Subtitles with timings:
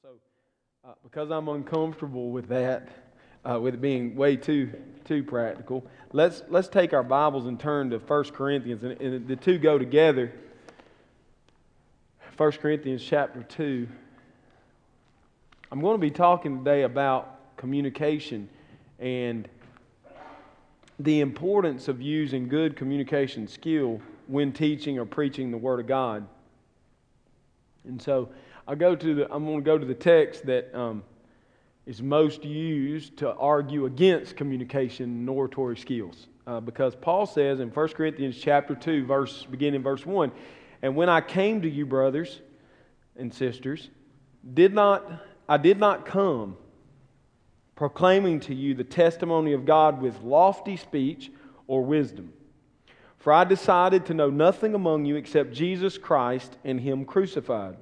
[0.00, 0.10] So,
[0.84, 2.88] uh, because I'm uncomfortable with that,
[3.44, 4.70] uh, with it being way too
[5.04, 9.34] too practical, let's let's take our Bibles and turn to 1 Corinthians, and, and the
[9.34, 10.32] two go together.
[12.36, 13.88] 1 Corinthians chapter 2.
[15.72, 18.48] I'm going to be talking today about communication
[19.00, 19.48] and
[21.00, 26.24] the importance of using good communication skill when teaching or preaching the Word of God.
[27.84, 28.28] And so
[28.68, 31.02] I go to the, I'm going to go to the text that um,
[31.86, 36.26] is most used to argue against communication and oratory skills.
[36.46, 40.30] Uh, because Paul says in 1 Corinthians chapter 2, verse, beginning verse 1,
[40.82, 42.42] And when I came to you, brothers
[43.16, 43.88] and sisters,
[44.52, 45.10] did not,
[45.48, 46.58] I did not come
[47.74, 51.32] proclaiming to you the testimony of God with lofty speech
[51.66, 52.34] or wisdom.
[53.16, 57.78] For I decided to know nothing among you except Jesus Christ and Him crucified.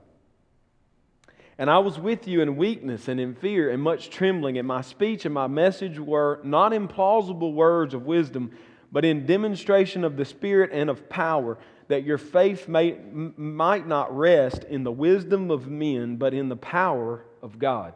[1.59, 4.83] And I was with you in weakness and in fear and much trembling, and my
[4.83, 8.51] speech and my message were not in plausible words of wisdom,
[8.93, 11.57] but in demonstration of the Spirit and of power,
[11.89, 12.99] that your faith may,
[13.37, 17.95] might not rest in the wisdom of men, but in the power of God.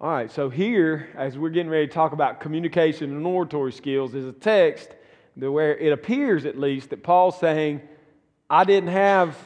[0.00, 4.14] All right, so here, as we're getting ready to talk about communication and oratory skills,
[4.14, 4.90] is a text
[5.36, 7.80] where it appears at least that Paul's saying,
[8.50, 9.36] I didn't have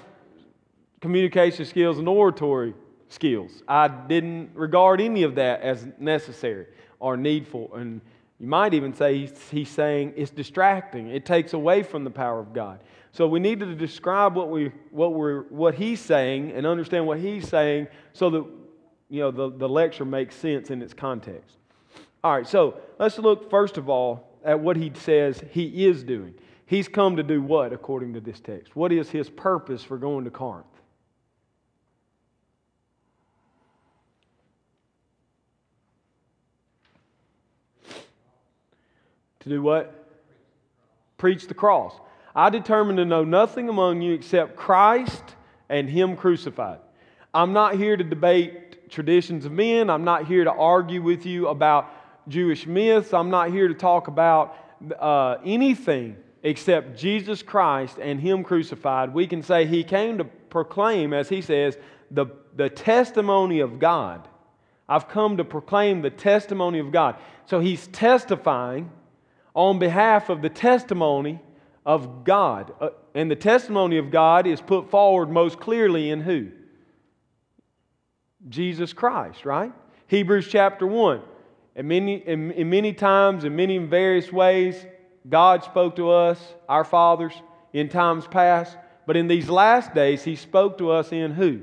[1.01, 2.75] communication skills and oratory
[3.09, 3.63] skills.
[3.67, 6.67] I didn't regard any of that as necessary
[7.01, 7.75] or needful.
[7.75, 8.01] And
[8.39, 11.09] you might even say he's, he's, saying it's distracting.
[11.09, 12.81] It takes away from the power of God.
[13.13, 17.19] So we need to describe what, we, what, we're, what he's saying and understand what
[17.19, 18.45] he's saying so that
[19.11, 21.57] you know, the, the lecture makes sense in its context.
[22.23, 26.35] All right, so let's look first of all at what he says he is doing.
[26.67, 28.77] He's come to do what, according to this text?
[28.77, 30.67] What is his purpose for going to Corinth?
[39.41, 39.95] To do what?
[41.17, 41.95] Preach the cross.
[42.35, 45.23] I determined to know nothing among you except Christ
[45.69, 46.79] and Him crucified.
[47.35, 49.91] I'm not here to debate traditions of men.
[49.91, 51.93] I'm not here to argue with you about
[52.29, 53.13] Jewish myths.
[53.13, 54.57] I'm not here to talk about
[54.99, 59.13] uh, anything except Jesus Christ and Him crucified.
[59.13, 61.77] We can say He came to proclaim, as He says,
[62.11, 62.27] the,
[62.57, 64.27] the testimony of God.
[64.89, 67.17] I've come to proclaim the testimony of God.
[67.47, 68.91] So He's testifying
[69.59, 71.41] on behalf of the testimony
[71.85, 72.73] of God.
[72.81, 76.53] Uh, and the testimony of God is put forward most clearly in who?
[78.49, 79.73] Jesus Christ, right?
[80.07, 81.23] Hebrews chapter 1.
[81.75, 84.87] And many, in, in many times, in many various ways,
[85.29, 87.35] God spoke to us, our fathers,
[87.73, 88.79] in times past.
[89.07, 91.63] But in these last days, He spoke to us in who?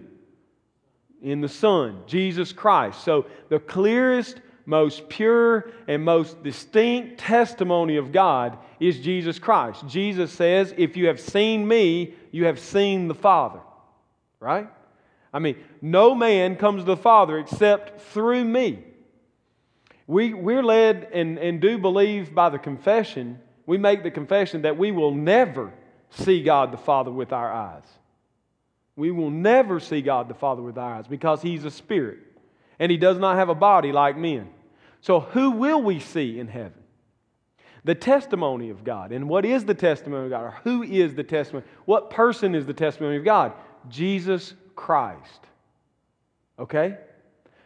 [1.21, 3.05] In the Son, Jesus Christ.
[3.05, 9.85] So the clearest most pure and most distinct testimony of God is Jesus Christ.
[9.87, 13.59] Jesus says, If you have seen me, you have seen the Father.
[14.39, 14.67] Right?
[15.31, 18.83] I mean, no man comes to the Father except through me.
[20.07, 24.77] We, we're led and, and do believe by the confession, we make the confession that
[24.77, 25.73] we will never
[26.11, 27.83] see God the Father with our eyes.
[28.95, 32.19] We will never see God the Father with our eyes because He's a spirit
[32.79, 34.49] and He does not have a body like men.
[35.01, 36.83] So, who will we see in heaven?
[37.83, 39.11] The testimony of God.
[39.11, 40.43] And what is the testimony of God?
[40.43, 41.65] Or who is the testimony?
[41.85, 43.53] What person is the testimony of God?
[43.89, 45.41] Jesus Christ.
[46.57, 46.97] Okay?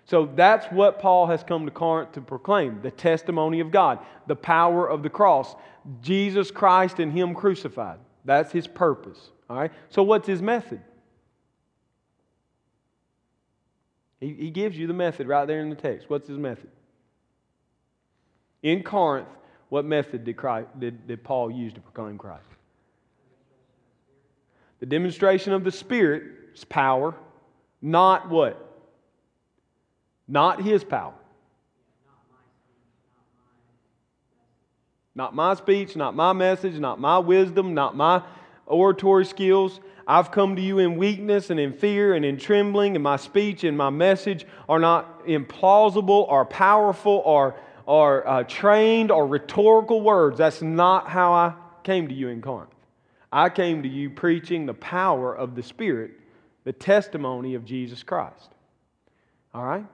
[0.03, 4.36] So that's what Paul has come to Corinth to proclaim the testimony of God, the
[4.36, 5.56] power of the cross,
[6.02, 8.00] Jesus Christ and Him crucified.
[8.26, 9.31] That's his purpose.
[9.50, 9.72] All right?
[9.90, 10.81] So, what's his method?
[14.19, 16.09] He, he gives you the method right there in the text.
[16.09, 16.69] What's his method?
[18.62, 19.30] In Corinth,
[19.69, 22.44] what method did, Christ, did, did Paul use to proclaim Christ?
[24.79, 27.16] The demonstration of the Spirit's power,
[27.81, 28.66] not what?
[30.28, 31.14] Not his power.
[35.16, 38.23] Not my speech, not my message, not my wisdom, not my
[38.69, 39.79] oratory skills.
[40.07, 43.63] I've come to you in weakness and in fear and in trembling, and my speech
[43.63, 47.55] and my message are not implausible or powerful or
[47.85, 50.37] or uh, trained or rhetorical words.
[50.37, 52.69] That's not how I came to you in Corinth.
[53.31, 56.11] I came to you preaching the power of the Spirit,
[56.66, 58.51] the testimony of Jesus Christ.
[59.53, 59.85] All right?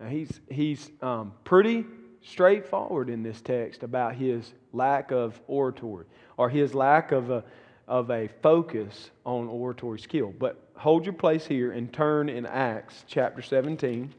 [0.00, 1.84] Now he's he's um, pretty
[2.22, 6.06] straightforward in this text about his lack of oratory
[6.36, 7.44] or his lack of a,
[7.86, 10.32] of a focus on oratory skill.
[10.38, 14.12] But hold your place here and turn in Acts chapter 17.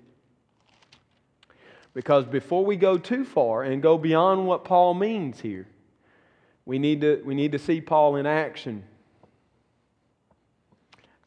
[1.93, 5.67] Because before we go too far and go beyond what Paul means here,
[6.65, 8.83] we need to, we need to see Paul in action.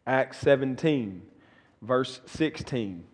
[0.07, 1.23] Acts 17,
[1.83, 3.05] verse 16.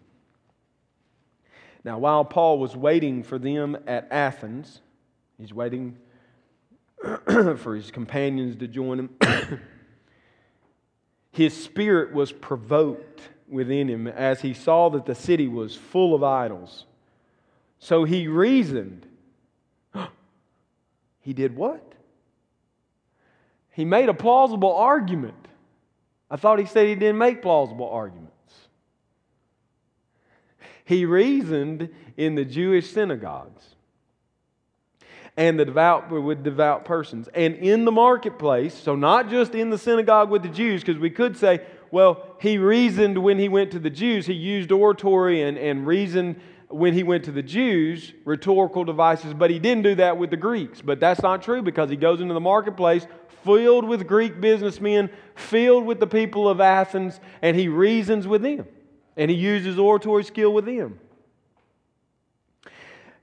[1.85, 4.81] Now, while Paul was waiting for them at Athens,
[5.39, 5.99] he's waiting
[7.59, 9.11] for his companions to join him.
[11.33, 16.23] his spirit was provoked within him as he saw that the city was full of
[16.23, 16.87] idols.
[17.79, 19.07] So he reasoned.
[21.21, 21.93] he did what?
[23.73, 25.49] He made a plausible argument.
[26.31, 28.31] I thought he said he didn't make plausible arguments.
[30.85, 33.74] He reasoned in the Jewish synagogues
[35.37, 37.29] and the devout with devout persons.
[37.35, 41.11] And in the marketplace so not just in the synagogue with the jews because we
[41.11, 41.61] could say
[41.91, 44.27] well he reasoned when he went to the jews.
[44.27, 49.51] He used oratory and, and reasoned when he went to the jews rhetorical devices but
[49.51, 50.81] he didn't do that with the greeks.
[50.81, 53.07] But that's not true because he goes into the marketplace
[53.45, 58.67] filled with greek businessmen filled with the people of athens and he reasons with them.
[59.17, 60.99] And he uses oratory skill with them.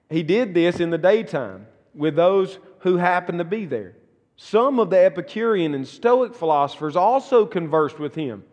[0.10, 3.96] He did this in the daytime with those who happened to be there.
[4.36, 8.44] Some of the Epicurean and Stoic philosophers also conversed with him.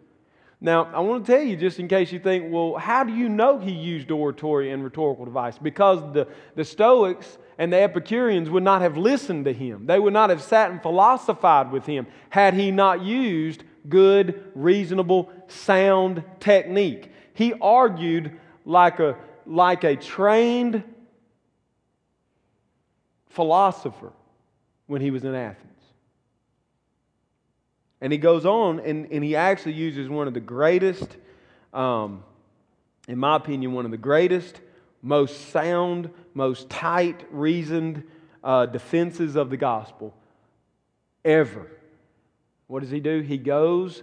[0.61, 3.29] Now, I want to tell you, just in case you think, well, how do you
[3.29, 5.57] know he used oratory and rhetorical device?
[5.57, 6.27] Because the,
[6.57, 9.87] the Stoics and the Epicureans would not have listened to him.
[9.87, 15.31] They would not have sat and philosophized with him had he not used good, reasonable,
[15.47, 17.13] sound technique.
[17.35, 20.83] He argued like a, like a trained
[23.39, 24.13] philosopher
[24.89, 25.81] when he was in Athens.
[28.01, 31.17] And he goes on and, and he actually uses one of the greatest,
[31.73, 32.25] um,
[33.07, 34.61] in my opinion, one of the greatest,
[35.03, 38.03] most sound, most tight reasoned
[38.43, 40.13] uh, defenses of the gospel
[41.25, 41.71] ever.
[42.67, 43.21] What does he do?
[43.21, 44.03] He goes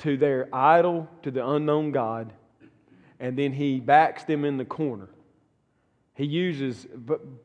[0.00, 2.34] to their idol, to the unknown God,
[3.18, 5.08] and then he backs them in the corner.
[6.14, 6.86] He uses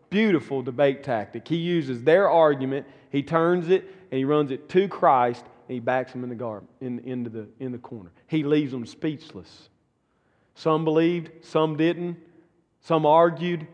[0.10, 1.48] beautiful debate tactic.
[1.48, 5.80] He uses their argument, he turns it, and he runs it to Christ, and he
[5.80, 8.12] backs them in the garden, in, into the, in the corner.
[8.28, 9.70] He leaves them speechless.
[10.56, 12.18] Some believed, some didn't.
[12.82, 13.68] Some argued,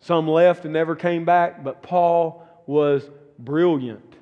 [0.00, 4.16] some left and never came back, but Paul was brilliant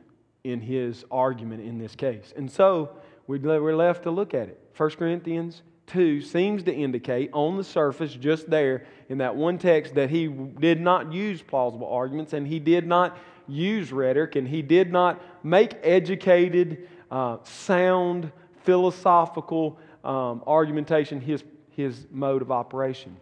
[0.45, 2.33] in his argument in this case.
[2.37, 2.97] And so
[3.27, 4.59] we're left to look at it.
[4.77, 9.95] 1 Corinthians 2 seems to indicate on the surface, just there in that one text,
[9.95, 14.63] that he did not use plausible arguments and he did not use rhetoric and he
[14.63, 18.31] did not make educated, uh, sound,
[18.65, 23.17] philosophical um, argumentation his, his mode of operation.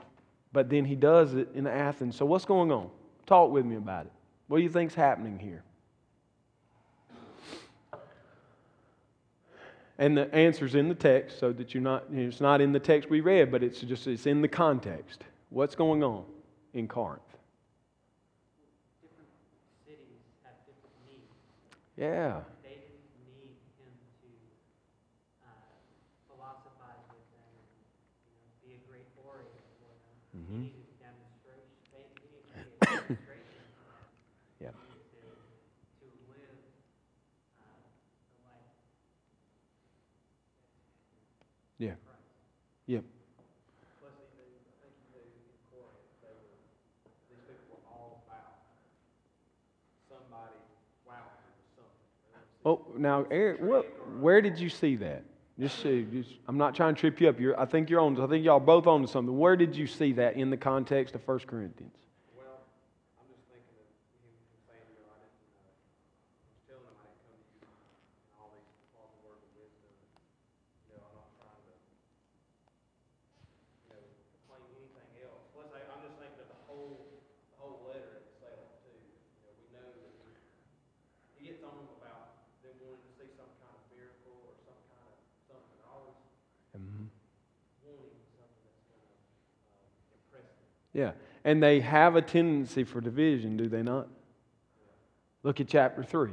[0.53, 2.17] But then he does it in Athens.
[2.17, 2.91] So, what's going on?
[3.27, 4.13] Talk with me about it.
[4.49, 5.63] What do you think's happening here?
[9.99, 12.73] And the answer's in the text, so that you're not, you know, it's not in
[12.73, 15.25] the text we read, but it's just it's in the context.
[15.49, 16.25] What's going on
[16.75, 17.23] in Corinth?
[19.01, 19.31] Different
[19.87, 21.33] cities have different needs.
[21.97, 22.45] Yeah.
[22.63, 22.77] They
[23.25, 23.89] need him
[24.21, 24.29] to
[25.49, 25.49] uh,
[26.29, 27.73] philosophize with them and
[28.29, 30.13] you know, be a great orator for them.
[30.37, 30.61] Mm-hmm.
[30.61, 31.73] He needed demonstration.
[31.97, 34.13] They needed to be a demonstration for them.
[34.61, 34.77] Yeah.
[34.77, 36.61] To, to live
[37.65, 38.69] uh, the life
[41.79, 41.93] Yeah.
[41.93, 42.25] of Christ.
[42.89, 43.05] Yeah.
[44.01, 46.57] Plus, he knew, I think he knew in Corinth, they were,
[47.29, 48.65] these people were all about
[50.09, 50.57] somebody
[51.05, 52.01] wowing them with something.
[52.67, 53.87] Oh, now, Eric, what,
[54.19, 55.23] where did you see that?
[55.59, 57.39] Just, just I'm not trying to trip you up.
[57.39, 58.21] You're, I think you're on.
[58.21, 59.39] I think y'all both on to something.
[59.39, 61.95] Where did you see that in the context of 1 Corinthians?
[62.37, 62.59] Well,
[63.23, 63.87] I'm just thinking of
[64.21, 64.35] him
[64.67, 67.63] saying, you know, I didn't, uh, I was telling him I didn't come to you
[67.63, 69.95] in all these plausible words of wisdom.
[70.91, 71.75] You know, I'm not trying to,
[73.87, 74.03] you know,
[74.51, 75.41] claim anything else.
[75.55, 77.01] Plus, I, I'm just thinking of the whole,
[77.55, 78.93] the whole letter itself too.
[78.93, 83.31] You know, we know that he, he gets on them about them wanting to see
[83.41, 85.17] some kind of miracle or some kind of
[85.49, 85.81] something.
[85.89, 86.21] Always
[86.77, 87.09] Mm-hmm.
[87.89, 89.17] wanting something that's going to
[89.65, 90.69] uh, impress them.
[90.97, 91.13] Yeah.
[91.45, 94.09] And they have a tendency for division, do they not?
[95.43, 96.33] Look at chapter 3.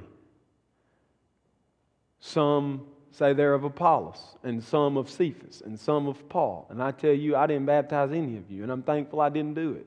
[2.22, 6.66] Some say they're of Apollos, and some of Cephas, and some of Paul.
[6.70, 9.54] And I tell you, I didn't baptize any of you, and I'm thankful I didn't
[9.54, 9.86] do it.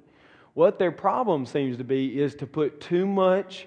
[0.52, 3.66] What their problem seems to be is to put too much,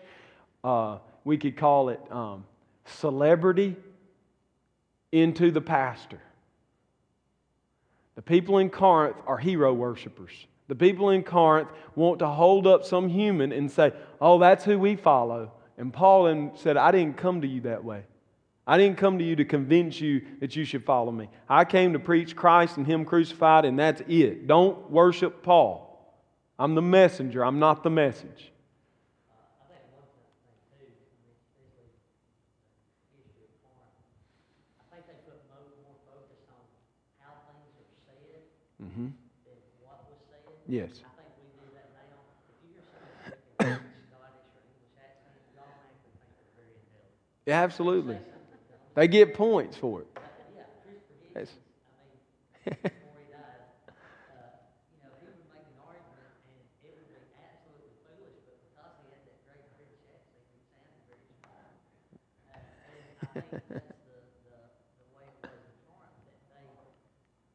[0.64, 2.46] uh, we could call it um,
[2.86, 3.76] celebrity
[5.12, 6.22] into the pastor.
[8.16, 10.46] The people in Corinth are hero worshipers.
[10.70, 14.80] The people in Corinth want to hold up some human and say, oh, that's who
[14.80, 15.52] we follow.
[15.78, 18.04] And Paul said, I didn't come to you that way.
[18.68, 21.28] I didn't come to you to convince you that you should follow me.
[21.50, 24.46] I came to preach Christ and Him crucified, and that's it.
[24.46, 25.88] Don't worship Paul.
[26.60, 28.52] I'm the messenger, I'm not the message.
[29.58, 30.28] I think one thing
[30.76, 31.88] too, I mean, especially
[33.10, 33.96] the issue of Corinth,
[34.78, 36.62] I think they put mo- more focus on
[37.24, 38.44] how things are said
[38.84, 39.10] Mm-hmm.
[39.48, 40.44] than what was said.
[40.70, 40.90] Yes.
[41.02, 42.22] I think we do that now.
[42.46, 43.10] If you hear somebody
[44.06, 47.50] Scottish or English accent, you automatically think they're very intelligent.
[47.50, 48.16] Yeah, absolutely.
[48.22, 50.08] Say something, tell 'em, They get points for it.
[50.14, 52.22] yeah, Christopher That's- Hitchens, I mean,
[52.86, 53.66] before he died,
[54.30, 54.62] uh,
[54.94, 58.94] you know, he would make an argument and it would be absolutely foolish, but because
[59.02, 61.66] he had that great British accent, he sounded very smart.
[62.46, 63.74] Uh, and I think that's
[64.06, 64.54] the, the,
[65.02, 66.70] the way it was in Corinth, that they,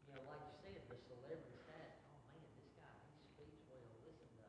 [0.03, 3.85] you know, like you said, the celebrities had, oh man, this guy, he speaks well,
[4.03, 4.47] listen to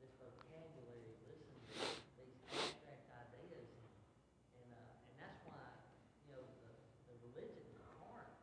[0.00, 3.68] this vocabulary, listen to these abstract ideas.
[4.56, 5.60] And, uh, and that's why,
[6.24, 6.70] you know, the,
[7.10, 8.36] the religion in Corinth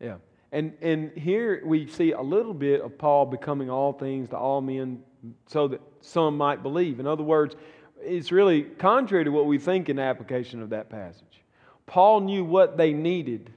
[0.00, 0.06] say.
[0.06, 0.16] Yeah.
[0.52, 4.60] And, and here we see a little bit of Paul becoming all things to all
[4.60, 5.02] men
[5.46, 6.98] so that some might believe.
[6.98, 7.54] In other words,
[8.00, 11.42] it's really contrary to what we think in the application of that passage.
[11.86, 13.52] Paul knew what they needed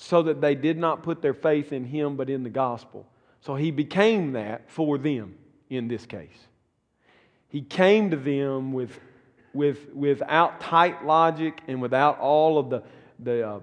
[0.00, 3.06] so that they did not put their faith in him but in the gospel.
[3.40, 5.34] So he became that for them
[5.68, 6.46] in this case.
[7.48, 8.98] He came to them with,
[9.52, 12.82] with, without tight logic and without all of the,
[13.18, 13.60] the, uh,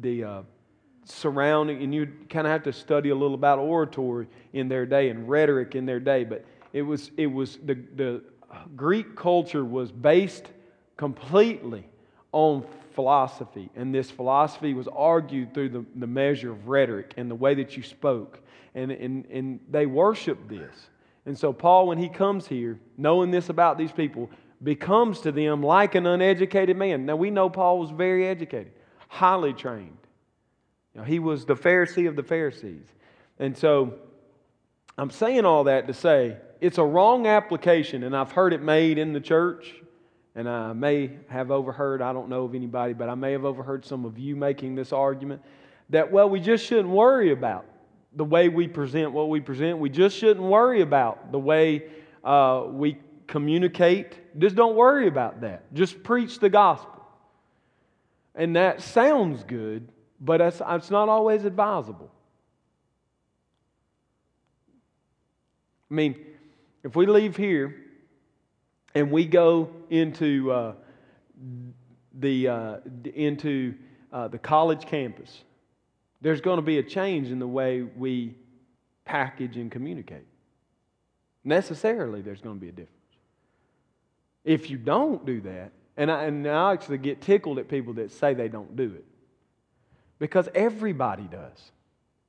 [0.00, 0.42] the uh,
[1.04, 5.08] surrounding, and you kind of have to study a little about oratory in their day
[5.08, 8.22] and rhetoric in their day, but it was, it was the, the
[8.76, 10.46] Greek culture was based
[10.96, 11.86] completely
[12.32, 12.66] on
[13.00, 17.54] philosophy, and this philosophy was argued through the, the measure of rhetoric and the way
[17.54, 18.38] that you spoke,
[18.74, 20.90] and, and, and they worshiped this.
[21.24, 24.28] And so, Paul, when he comes here, knowing this about these people,
[24.62, 27.06] becomes to them like an uneducated man.
[27.06, 28.72] Now, we know Paul was very educated,
[29.08, 29.96] highly trained.
[30.94, 32.84] Know, he was the Pharisee of the Pharisees.
[33.38, 33.94] And so
[34.98, 38.98] I'm saying all that to say it's a wrong application, and I've heard it made
[38.98, 39.74] in the church,
[40.34, 43.84] and I may have overheard, I don't know of anybody, but I may have overheard
[43.84, 45.42] some of you making this argument
[45.90, 47.64] that, well, we just shouldn't worry about
[48.14, 49.78] the way we present what we present.
[49.78, 51.84] We just shouldn't worry about the way
[52.24, 54.38] uh, we communicate.
[54.38, 55.72] Just don't worry about that.
[55.74, 57.04] Just preach the gospel.
[58.34, 59.88] And that sounds good,
[60.20, 62.10] but it's, it's not always advisable.
[65.90, 66.24] I mean,
[66.84, 67.74] if we leave here
[68.94, 70.74] and we go into uh,
[72.18, 72.76] the uh,
[73.14, 73.74] into
[74.12, 75.44] uh, the college campus,
[76.20, 78.34] there's going to be a change in the way we
[79.04, 80.26] package and communicate.
[81.44, 82.90] Necessarily, there's going to be a difference.
[84.44, 88.10] If you don't do that, and I, and I actually get tickled at people that
[88.10, 89.04] say they don't do it,
[90.18, 91.72] because everybody does.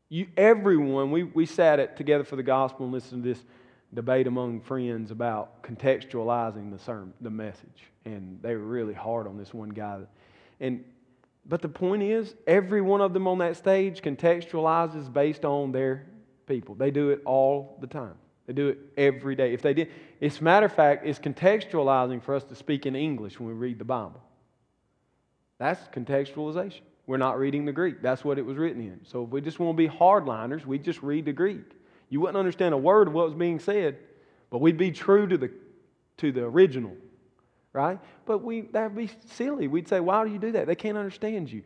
[0.10, 3.44] You, everyone, we, we sat at, together for the gospel and listened to this
[3.94, 9.38] debate among friends about contextualizing the sermon, the message, and they were really hard on
[9.38, 10.00] this one guy.
[10.60, 10.84] And
[11.46, 16.06] but the point is, every one of them on that stage contextualizes based on their
[16.46, 16.76] people.
[16.76, 18.14] They do it all the time.
[18.46, 19.54] They do it every day.
[19.54, 22.96] If they did, it's a matter of fact, it's contextualizing for us to speak in
[22.96, 24.22] English when we read the Bible.
[25.58, 26.82] That's contextualization.
[27.08, 28.02] We're not reading the Greek.
[28.02, 29.02] That's what it was written in.
[29.04, 31.66] So if we just want to be hardliners, we just read the Greek.
[32.12, 33.98] You wouldn't understand a word of what was being said,
[34.50, 35.50] but we'd be true to the,
[36.18, 36.92] to the original,
[37.72, 38.00] right?
[38.26, 39.68] But we, that'd be silly.
[39.68, 40.68] We'd say, why do you do that?
[40.68, 41.64] They can't understand you.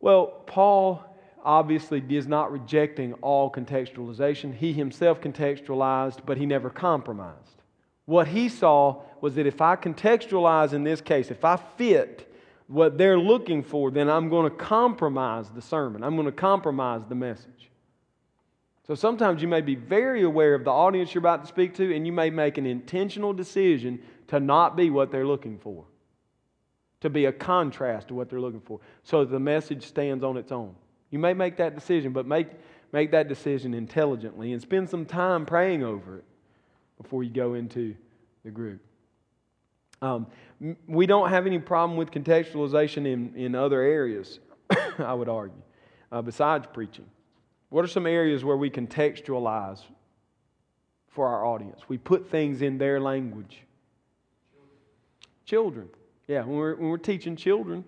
[0.00, 1.04] Well, Paul
[1.44, 4.52] obviously is not rejecting all contextualization.
[4.52, 7.62] He himself contextualized, but he never compromised.
[8.06, 12.28] What he saw was that if I contextualize in this case, if I fit
[12.66, 16.02] what they're looking for, then I'm going to compromise the sermon.
[16.02, 17.53] I'm going to compromise the message.
[18.86, 21.94] So sometimes you may be very aware of the audience you're about to speak to,
[21.94, 23.98] and you may make an intentional decision
[24.28, 25.84] to not be what they're looking for,
[27.00, 30.52] to be a contrast to what they're looking for, so the message stands on its
[30.52, 30.74] own.
[31.10, 32.48] You may make that decision, but make,
[32.92, 36.24] make that decision intelligently and spend some time praying over it
[37.00, 37.94] before you go into
[38.44, 38.82] the group.
[40.02, 40.26] Um,
[40.86, 44.40] we don't have any problem with contextualization in, in other areas,
[44.98, 45.62] I would argue,
[46.12, 47.06] uh, besides preaching.
[47.74, 49.80] What are some areas where we contextualize
[51.08, 51.80] for our audience?
[51.88, 53.62] We put things in their language.
[55.44, 55.88] Children.
[56.28, 57.84] Yeah, when we're, when we're teaching children,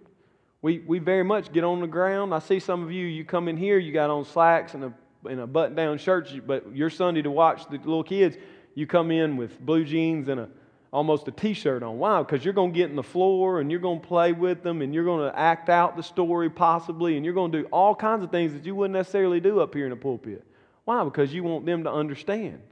[0.61, 2.35] we, we very much get on the ground.
[2.35, 4.93] I see some of you, you come in here, you got on slacks and a,
[5.25, 8.37] and a button down shirt, but your Sunday to watch the little kids,
[8.75, 10.49] you come in with blue jeans and a,
[10.93, 11.99] almost a t shirt on.
[11.99, 12.21] Why?
[12.21, 14.83] Because you're going to get in the floor and you're going to play with them
[14.83, 17.95] and you're going to act out the story possibly and you're going to do all
[17.95, 20.45] kinds of things that you wouldn't necessarily do up here in the pulpit.
[20.85, 21.03] Why?
[21.05, 22.63] Because you want them to understand,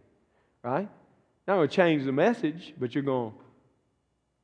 [0.62, 0.88] right?
[1.46, 3.32] Not going to change the message, but you're going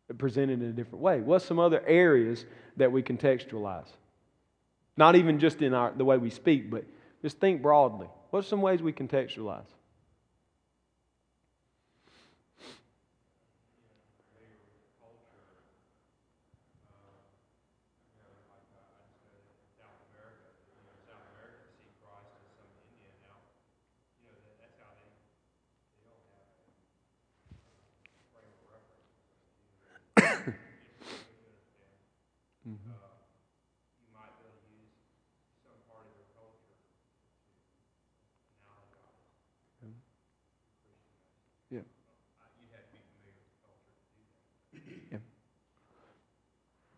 [0.09, 1.21] to present it in a different way.
[1.21, 2.45] What's some other areas
[2.77, 3.89] that we contextualize?
[4.97, 6.85] Not even just in our, the way we speak, but
[7.23, 8.09] just think broadly.
[8.31, 9.67] What's some ways we contextualize?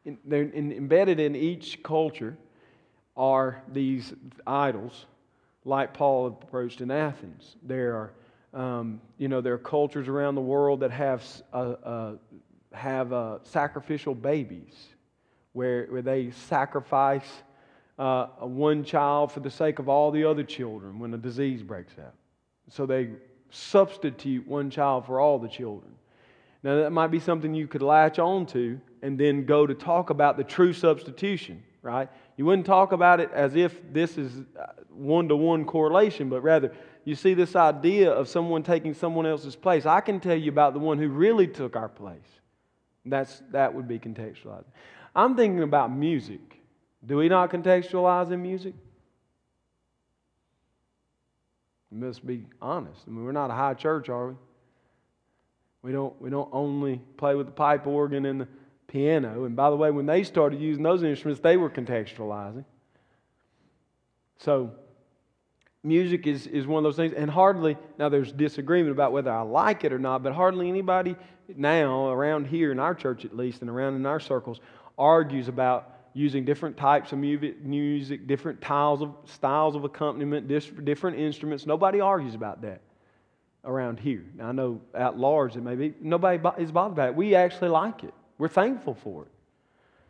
[0.04, 2.36] In, they're in, embedded in each culture
[3.16, 4.12] are these
[4.46, 5.06] idols,
[5.64, 7.56] like Paul approached in Athens.
[7.62, 7.94] There
[8.54, 12.12] are, um, you know, there are cultures around the world that have uh,
[12.74, 14.74] have uh, sacrificial babies,
[15.52, 17.42] where where they sacrifice
[17.98, 21.94] uh, one child for the sake of all the other children when a disease breaks
[21.98, 22.14] out.
[22.68, 23.10] So they
[23.50, 25.92] substitute one child for all the children.
[26.62, 30.10] Now that might be something you could latch on to and then go to talk
[30.10, 32.08] about the true substitution, right?
[32.36, 34.42] You wouldn't talk about it as if this is
[34.88, 36.72] one to one correlation, but rather
[37.04, 39.86] you see this idea of someone taking someone else's place.
[39.86, 42.40] I can tell you about the one who really took our place.
[43.04, 44.64] That's, that would be contextualizing.
[45.14, 46.40] I'm thinking about music.
[47.04, 48.74] Do we not contextualize in music?
[51.90, 53.02] Must be honest.
[53.06, 54.34] I mean, we're not a high church, are we?
[55.82, 58.48] We don't, we don't only play with the pipe organ and the
[58.86, 59.44] piano.
[59.44, 62.64] And by the way, when they started using those instruments, they were contextualizing.
[64.38, 64.72] So,
[65.84, 67.12] music is, is one of those things.
[67.12, 71.16] And hardly, now there's disagreement about whether I like it or not, but hardly anybody
[71.56, 74.60] now, around here in our church at least, and around in our circles,
[74.96, 80.46] argues about using different types of music, different styles of, styles of accompaniment,
[80.84, 81.66] different instruments.
[81.66, 82.80] Nobody argues about that
[83.64, 84.24] around here.
[84.36, 85.94] Now, I know at large it may be.
[86.00, 87.14] Nobody is bothered by it.
[87.14, 88.14] We actually like it.
[88.38, 89.31] We're thankful for it.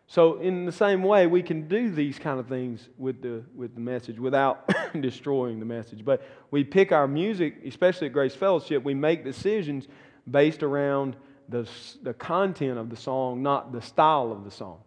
[0.07, 3.75] So, in the same way, we can do these kind of things with the, with
[3.75, 6.05] the message without destroying the message.
[6.05, 9.89] But we pick our music, especially at Grace Fellowship, we make decisions
[10.31, 11.17] based around
[11.49, 11.69] the,
[12.03, 14.81] the content of the song, not the style of the song.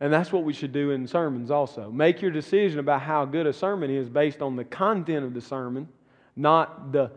[0.00, 1.90] And that's what we should do in sermons also.
[1.90, 5.40] Make your decision about how good a sermon is based on the content of the
[5.40, 5.88] sermon,
[6.36, 7.10] not the,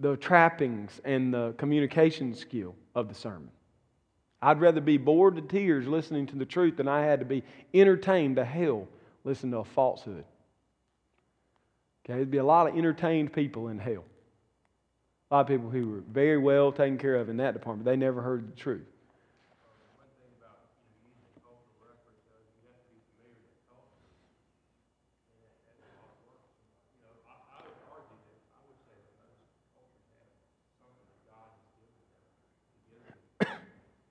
[0.00, 3.50] the trappings and the communication skill of the sermon.
[4.42, 7.42] I'd rather be bored to tears listening to the truth than I had to be
[7.74, 8.88] entertained to hell
[9.24, 10.24] listening to a falsehood.
[12.04, 14.04] Okay, there'd be a lot of entertained people in hell.
[15.30, 17.84] A lot of people who were very well taken care of in that department.
[17.84, 18.86] They never heard the truth.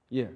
[0.10, 0.28] Yeah.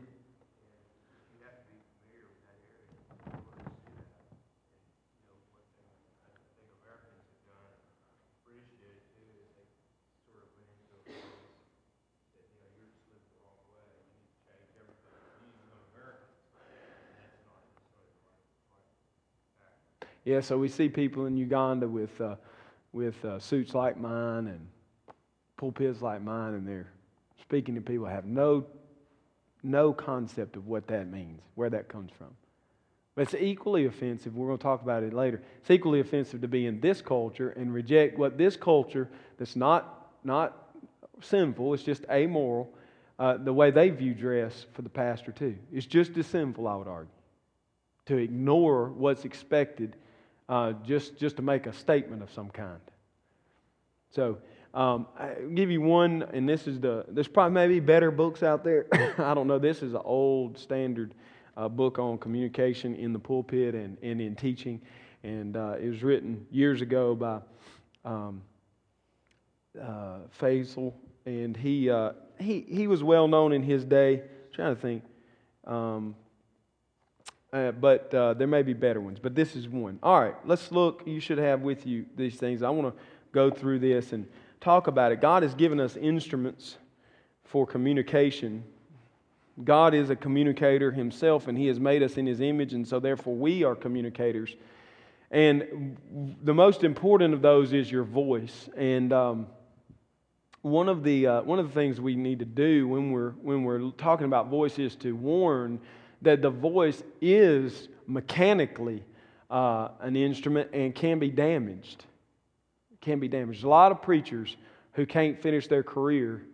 [20.26, 22.36] Yeah, so we see people in Uganda with, uh,
[22.94, 24.68] with uh, suits like mine and
[25.58, 26.92] pulpits like mine, and they're
[27.42, 28.66] speaking to people have no
[29.64, 32.36] no concept of what that means, where that comes from.
[33.16, 35.42] But it's equally offensive, we're going to talk about it later.
[35.62, 40.10] It's equally offensive to be in this culture and reject what this culture that's not,
[40.24, 40.76] not
[41.22, 42.74] sinful, it's just amoral,
[43.20, 45.56] uh, the way they view dress for the pastor, too.
[45.72, 47.14] It's just as sinful, I would argue,
[48.08, 49.96] to ignore what's expected
[50.50, 52.82] uh, just, just to make a statement of some kind.
[54.10, 54.40] So,
[54.74, 58.64] Um, I'll give you one, and this is the, there's probably maybe better books out
[58.64, 58.88] there.
[59.20, 59.60] I don't know.
[59.60, 61.14] This is an old standard
[61.56, 64.82] uh, book on communication in the pulpit and, and in teaching.
[65.24, 67.40] And uh, it was written years ago by
[68.04, 68.42] um,
[69.80, 70.94] uh, Fasol,
[71.26, 74.16] and he, uh, he, he was well known in his day.
[74.16, 75.04] I'm trying to think.
[75.66, 76.16] Um,
[77.54, 80.00] uh, but uh, there may be better ones, but this is one.
[80.02, 81.04] All right, let's look.
[81.06, 82.64] You should have with you these things.
[82.64, 84.28] I want to go through this and
[84.64, 85.22] talk about it.
[85.22, 86.78] God has given us instruments
[87.44, 88.64] for communication.
[89.64, 93.00] God is a communicator himself, and he has made us in his image, and so
[93.00, 94.56] therefore we are communicators.
[95.30, 95.98] And
[96.44, 98.70] the most important of those is your voice.
[98.76, 99.48] And um,
[100.62, 103.64] one of the uh, one of the things we need to do when we're when
[103.64, 105.80] we're talking about voice is to warn
[106.22, 109.04] that the voice is mechanically
[109.50, 112.06] uh, an instrument and can be damaged.
[113.04, 113.60] Can be damaged.
[113.60, 114.56] There's a lot of preachers
[114.94, 116.46] who can't finish their career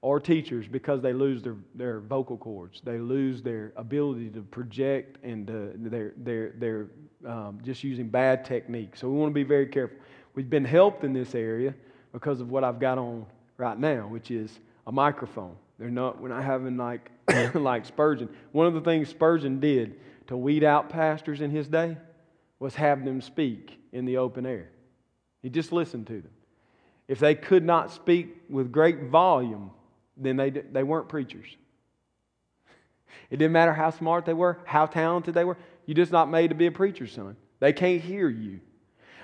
[0.00, 2.80] or teachers because they lose their, their vocal cords.
[2.82, 6.86] They lose their ability to project and uh, they're, they're, they're
[7.24, 8.98] um, just using bad techniques.
[8.98, 9.96] So we want to be very careful.
[10.34, 11.72] We've been helped in this area
[12.12, 13.24] because of what I've got on
[13.56, 15.54] right now, which is a microphone.
[15.78, 17.12] They're not, we're not having like,
[17.54, 18.28] like Spurgeon.
[18.50, 21.96] One of the things Spurgeon did to weed out pastors in his day
[22.58, 24.68] was have them speak in the open air.
[25.42, 26.30] He just listened to them.
[27.08, 29.70] If they could not speak with great volume,
[30.16, 31.48] then they, they weren't preachers.
[33.30, 35.56] It didn't matter how smart they were, how talented they were.
[35.86, 37.36] You're just not made to be a preacher, son.
[37.60, 38.60] They can't hear you.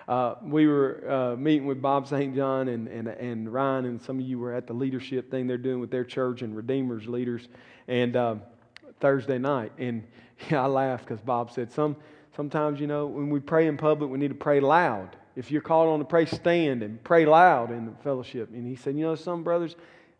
[0.09, 2.35] Uh, we were uh, meeting with Bob St.
[2.35, 5.59] John and, and, and Ryan, and some of you were at the leadership thing they're
[5.59, 7.49] doing with their church and Redeemers leaders,
[7.89, 8.37] and uh,
[9.01, 9.73] Thursday night.
[9.77, 10.03] And
[10.51, 11.95] yeah, I laughed because Bob said, some,
[12.35, 15.15] sometimes, you know, when we pray in public, we need to pray loud.
[15.39, 18.51] If you're called on to pray, stand and pray loud in the fellowship.
[18.53, 19.77] And he said, you know, some brothers,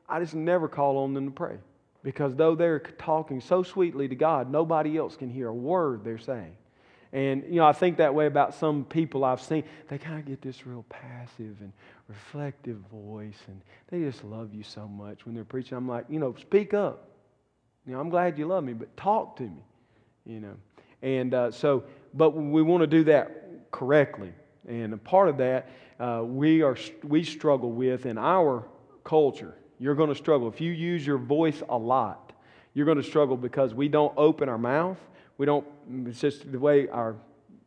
[0.09, 1.59] I just never call on them to pray
[2.05, 6.19] because though they're talking so sweetly to God, nobody else can hear a word they're
[6.19, 6.57] saying.
[7.13, 9.65] And, you know, I think that way about some people I've seen.
[9.89, 11.73] They kind of get this real passive and
[12.07, 15.77] reflective voice, and they just love you so much when they're preaching.
[15.77, 17.09] I'm like, you know, speak up.
[17.87, 19.65] You know, I'm glad you love me, but talk to me,
[20.27, 20.55] you know.
[21.03, 21.83] And uh, so,
[22.15, 24.33] but we want to do that correctly.
[24.69, 28.69] And a part of that, uh, we, are, we struggle with in our
[29.03, 29.55] culture.
[29.81, 30.49] You're going to struggle.
[30.49, 32.33] If you use your voice a lot,
[32.75, 34.99] you're going to struggle because we don't open our mouth
[35.39, 35.65] we don't,
[36.07, 37.17] it's just the way our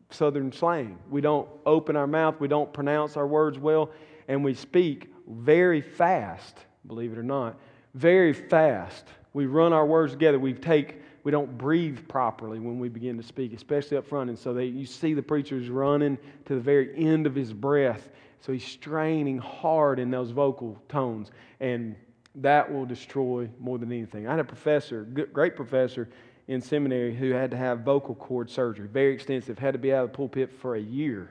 [0.09, 0.99] southern slang.
[1.09, 3.89] We don't open our mouth, we don't pronounce our words well,
[4.27, 7.57] and we speak very fast, believe it or not.
[7.95, 9.07] Very fast.
[9.33, 10.37] We run our words together.
[10.37, 14.29] We take, we don't breathe properly when we begin to speak, especially up front.
[14.29, 18.09] And so they, you see the preacher's running to the very end of his breath.
[18.39, 21.31] So he's straining hard in those vocal tones.
[21.59, 21.95] And
[22.35, 24.27] that will destroy more than anything.
[24.27, 26.09] I had a professor, great professor,
[26.47, 30.05] in seminary who had to have vocal cord surgery, very extensive, had to be out
[30.05, 31.29] of the pulpit for a year.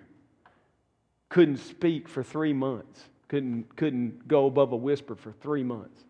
[1.28, 3.04] Couldn't speak for three months.
[3.30, 6.02] Couldn't, couldn't go above a whisper for three months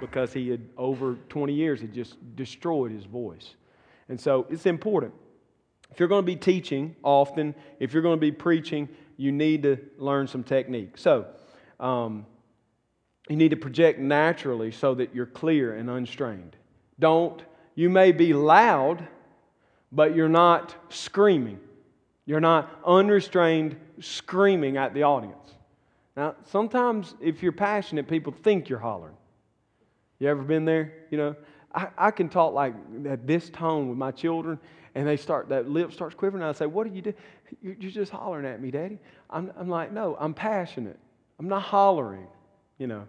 [0.00, 3.56] because he had, over 20 years, had just destroyed his voice.
[4.08, 5.12] And so it's important.
[5.90, 9.64] If you're going to be teaching often, if you're going to be preaching, you need
[9.64, 10.96] to learn some technique.
[10.98, 11.26] So,
[11.80, 12.24] um,
[13.28, 16.54] you need to project naturally so that you're clear and unstrained.
[17.00, 17.42] Don't
[17.74, 19.04] you may be loud,
[19.90, 21.58] but you're not screaming.
[22.24, 25.57] You're not unrestrained screaming at the audience.
[26.18, 29.14] Now, sometimes if you're passionate, people think you're hollering.
[30.18, 31.04] You ever been there?
[31.12, 31.36] You know,
[31.72, 32.74] I, I can talk like
[33.08, 34.58] at this tone with my children,
[34.96, 37.14] and they start, that lip starts quivering, I say, What do you do?
[37.62, 38.98] You're just hollering at me, Daddy.
[39.30, 40.98] I'm, I'm like, No, I'm passionate.
[41.38, 42.26] I'm not hollering,
[42.78, 43.06] you know.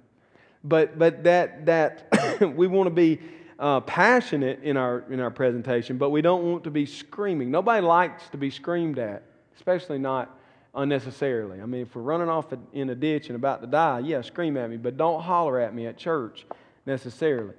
[0.63, 2.13] But, but that, that
[2.56, 3.19] we want to be
[3.58, 7.50] uh, passionate in our, in our presentation, but we don't want to be screaming.
[7.50, 9.24] Nobody likes to be screamed at,
[9.56, 10.38] especially not
[10.75, 11.62] unnecessarily.
[11.62, 14.58] I mean, if we're running off in a ditch and about to die, yeah, scream
[14.58, 16.45] at me, but don't holler at me at church
[16.86, 17.53] necessarily.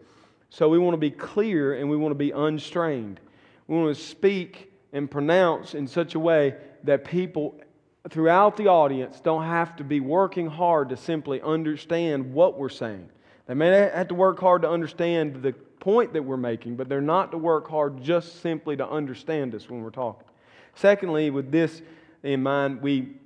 [0.51, 3.21] So we want to be clear and we want to be unstrained.
[3.67, 7.61] We want to speak and pronounce in such a way that people
[8.09, 13.09] throughout the audience don't have to be working hard to simply understand what we're saying.
[13.47, 17.01] They may have to work hard to understand the point that we're making, but they're
[17.01, 20.27] not to work hard just simply to understand us when we're talking.
[20.75, 21.83] Secondly, with this
[22.23, 23.17] in mind, we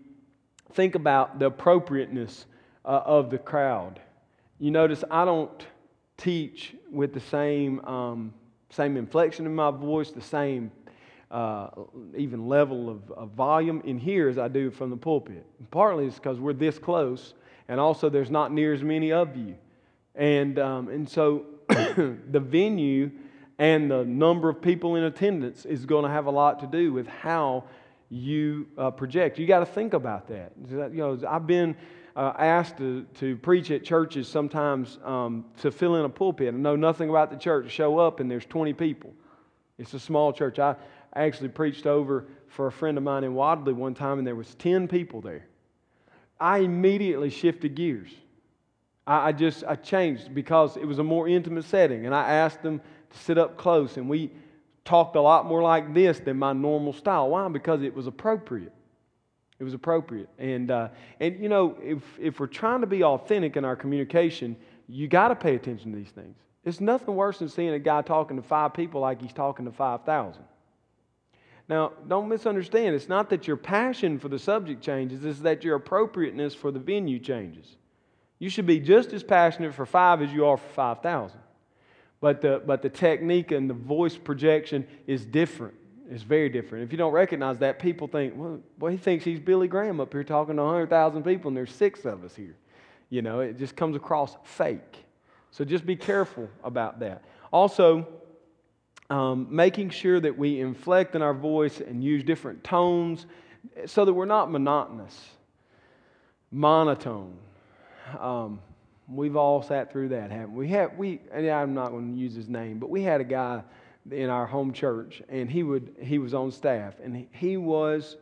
[0.73, 2.47] think about the appropriateness
[2.85, 4.01] uh, of the crowd.
[4.59, 5.67] You notice I don't
[6.17, 8.35] teach with the same, um,
[8.71, 10.71] same inflection in my voice, the same
[11.31, 11.69] uh,
[12.17, 15.45] even level of, of, volume in here as I do from the pulpit.
[15.73, 17.35] Partly it's because we're this close
[17.69, 19.57] and also there's not near as many of you.
[20.15, 23.11] And, um, and so the venue
[23.59, 26.93] and the number of people in attendance is going to have a lot to do
[26.93, 27.65] with how
[28.11, 29.38] you uh, project.
[29.38, 30.53] You got to think about that.
[30.69, 31.77] You know, I've been
[32.17, 36.55] uh, asked to, to preach at churches sometimes um, to fill in a pulpit.
[36.55, 37.71] I know nothing about the church.
[37.71, 39.12] Show up and there's 20 people.
[39.79, 40.59] It's a small church.
[40.59, 40.77] I
[41.14, 44.55] actually preached over for a friend of mine in Wadley one time, and there was
[44.57, 45.47] 10 people there.
[46.38, 48.11] I immediately shifted gears.
[49.07, 52.62] I, I just I changed because it was a more intimate setting, and I asked
[52.62, 54.31] them to sit up close, and we
[54.85, 57.31] talked a lot more like this than my normal style.
[57.31, 57.49] Why?
[57.49, 58.73] Because it was appropriate.
[59.59, 60.29] It was appropriate.
[60.38, 60.88] And, uh,
[61.20, 64.57] and you know, if, if we're trying to be authentic in our communication,
[64.88, 66.37] you got to pay attention to these things.
[66.64, 69.73] It's nothing worse than seeing a guy talking to five people like he's talking to
[69.73, 70.42] 5,000.
[71.68, 72.94] Now, don't misunderstand.
[72.94, 76.79] It's not that your passion for the subject changes, it's that your appropriateness for the
[76.79, 77.77] venue changes.
[78.38, 81.38] You should be just as passionate for five as you are for 5,000.
[82.25, 85.75] But the, but the technique and the voice projection is different.
[86.11, 86.85] It's very different.
[86.85, 90.11] If you don't recognize that, people think, well, well he thinks he's Billy Graham up
[90.11, 92.57] here talking to 100,000 people, and there's six of us here.
[93.11, 95.05] You know, it just comes across fake.
[95.51, 97.27] So just be careful about that.
[97.53, 98.09] Also,
[99.11, 103.27] um, making sure that we inflect in our voice and use different tones
[103.85, 105.29] so that we're not monotonous,
[106.51, 107.37] monotone.
[108.19, 108.61] Um,
[109.09, 110.69] we've all sat through that, haven't we?
[110.69, 113.62] Have, we I'm not going to use his name, but we had a guy
[114.11, 118.17] in our home church, and he would he was on staff, and he was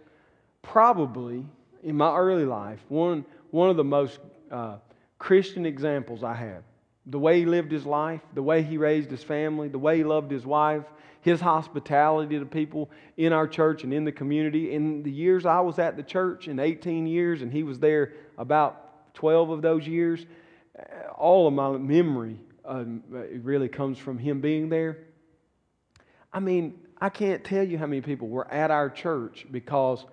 [0.63, 1.45] probably
[1.83, 4.77] in my early life one one of the most uh,
[5.19, 6.63] Christian examples I have
[7.07, 10.05] the way he lived his life, the way he raised his family, the way he
[10.05, 10.85] loved his wife,
[11.21, 14.73] his hospitality to people in our church and in the community.
[14.75, 18.13] In the years I was at the church, in 18 years, and he was there
[18.39, 20.27] about 12 of those years,
[21.17, 23.03] all of my memory um,
[23.43, 24.99] really comes from him being there.
[26.33, 30.05] I mean, I can't tell you how many people were at our church because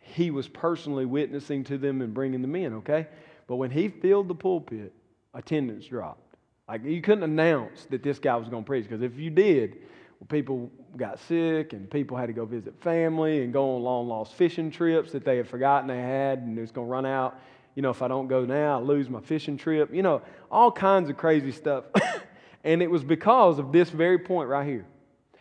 [0.00, 3.08] he was personally witnessing to them and bringing them in, okay?
[3.46, 4.92] But when he filled the pulpit,
[5.34, 6.36] attendance dropped.
[6.68, 9.78] Like you couldn't announce that this guy was going to preach because if you did,
[10.20, 14.08] well, people got sick and people had to go visit family and go on long
[14.08, 17.06] lost fishing trips that they had forgotten they had and it was going to run
[17.06, 17.38] out.
[17.78, 19.94] You know, if I don't go now, I lose my fishing trip.
[19.94, 21.84] You know, all kinds of crazy stuff.
[22.64, 24.84] and it was because of this very point right here.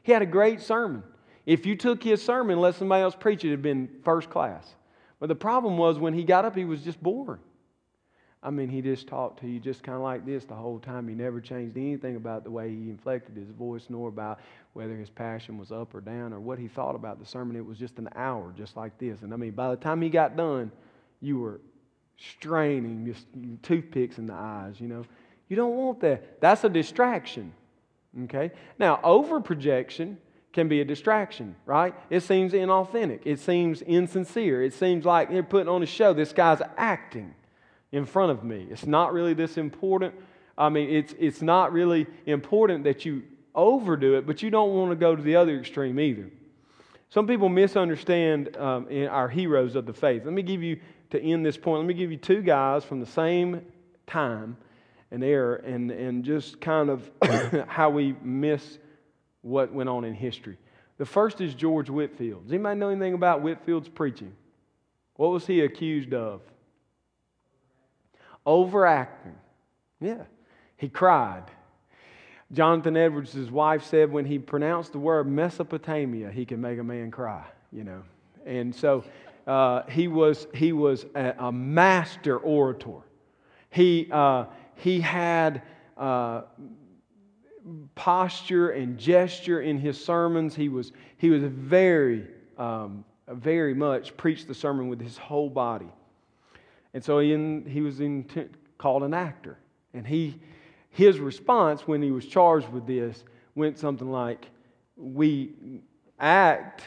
[0.03, 1.01] He had a great sermon.
[1.47, 4.75] If you took his sermon and let somebody else preach it, it'd been first class.
[5.19, 7.39] But the problem was when he got up, he was just boring.
[8.43, 11.07] I mean, he just talked to you just kind of like this the whole time.
[11.07, 14.41] He never changed anything about the way he inflected his voice, nor about
[14.73, 17.55] whether his passion was up or down or what he thought about the sermon.
[17.55, 19.23] It was just an hour, just like this.
[19.23, 20.71] And I mean, by the time he got done,
[21.19, 21.61] you were
[22.17, 23.25] straining, just
[23.63, 25.05] toothpicks in the eyes, you know.
[25.47, 26.41] You don't want that.
[26.41, 27.53] That's a distraction.
[28.23, 28.51] Okay?
[28.79, 30.17] Now, over projection
[30.51, 31.93] can be a distraction, right?
[32.09, 33.21] It seems inauthentic.
[33.25, 34.63] It seems insincere.
[34.63, 36.13] It seems like they're putting on a show.
[36.13, 37.33] This guy's acting
[37.91, 38.67] in front of me.
[38.69, 40.15] It's not really this important.
[40.57, 44.91] I mean, it's, it's not really important that you overdo it, but you don't want
[44.91, 46.31] to go to the other extreme either.
[47.09, 50.23] Some people misunderstand um, our heroes of the faith.
[50.25, 50.79] Let me give you,
[51.11, 53.61] to end this point, let me give you two guys from the same
[54.05, 54.57] time
[55.11, 57.09] and era and, and just kind of
[57.67, 58.79] how we miss
[59.41, 60.57] what went on in history.
[60.97, 62.43] The first is George Whitefield.
[62.43, 64.33] Does anybody know anything about Whitefield's preaching?
[65.15, 66.41] What was he accused of?
[68.45, 69.35] Overacting.
[70.01, 70.23] Yeah.
[70.75, 71.43] He cried.
[72.51, 77.11] Jonathan Edwards' wife said when he pronounced the word Mesopotamia, he could make a man
[77.11, 78.03] cry, you know.
[78.45, 79.03] And so
[79.47, 82.99] uh, he was, he was a, a master orator.
[83.69, 85.61] He, uh, he had
[85.95, 86.41] uh,
[87.95, 90.53] posture and gesture in his sermons.
[90.53, 95.89] He was, he was very, um, very much preached the sermon with his whole body.
[96.93, 98.25] And so he, in, he was in,
[98.77, 99.57] called an actor.
[99.93, 100.39] And he,
[100.89, 103.23] his response when he was charged with this
[103.55, 104.49] went something like,
[104.97, 105.53] We
[106.19, 106.83] act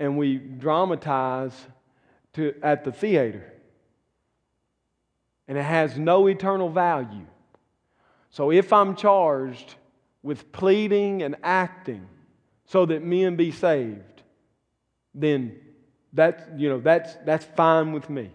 [0.00, 1.52] and we dramatize
[2.32, 3.52] to, at the theater.
[5.46, 7.26] And it has no eternal value.
[8.30, 9.74] So if I'm charged
[10.22, 12.06] with pleading and acting
[12.64, 14.22] so that men be saved,
[15.14, 15.56] then
[16.12, 18.30] that's, you know, that's, that's fine with me.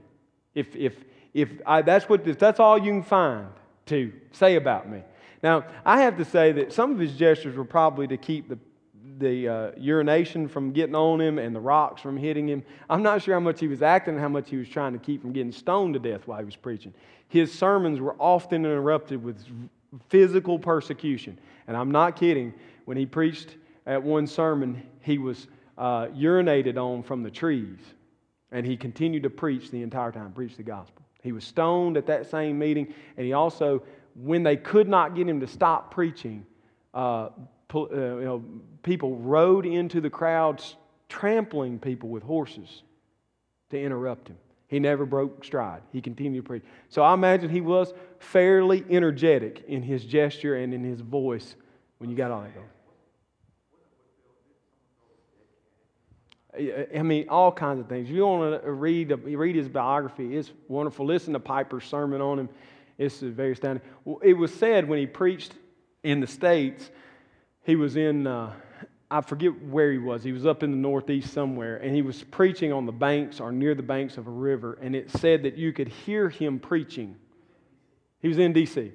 [0.54, 0.93] If, if,
[1.34, 3.47] if I, that's, what, if that's all you can find
[3.88, 5.01] to say about me.
[5.41, 8.60] Now, I have to say that some of his gestures were probably to keep the,
[9.17, 12.63] the uh, urination from getting on him and the rocks from hitting him.
[12.89, 14.99] I'm not sure how much he was acting and how much he was trying to
[14.99, 16.93] keep from getting stoned to death while he was preaching.
[17.28, 19.45] His sermons were often interrupted with
[20.10, 21.39] physical persecution.
[21.67, 22.54] And I'm not kidding.
[22.86, 25.47] When he preached at one sermon, he was
[25.78, 27.80] uh, urinated on from the trees.
[28.51, 31.04] And he continued to preach the entire time, preach the gospel.
[31.23, 32.93] He was stoned at that same meeting.
[33.17, 33.82] And he also,
[34.15, 36.45] when they could not get him to stop preaching,
[36.93, 37.30] uh,
[37.73, 38.43] Uh, you know,
[38.84, 40.75] people rode into the crowds,
[41.10, 42.84] trampling people with horses
[43.69, 44.38] to interrupt him.
[44.67, 45.82] He never broke stride.
[45.91, 46.63] He continued to preach.
[46.89, 51.56] So I imagine he was fairly energetic in his gesture and in his voice
[51.97, 52.67] when you got all that going.
[56.97, 58.10] I mean, all kinds of things.
[58.10, 61.06] If you want to read, read his biography, it's wonderful.
[61.06, 62.49] Listen to Piper's sermon on him.
[62.97, 63.84] It's very astounding.
[64.23, 65.54] It was said when he preached
[66.04, 66.89] in the States,
[67.65, 68.54] he was in, uh,
[69.10, 70.23] I forget where he was.
[70.23, 73.51] He was up in the Northeast somewhere, and he was preaching on the banks or
[73.51, 77.15] near the banks of a river, and it said that you could hear him preaching.
[78.21, 78.91] He was in D.C.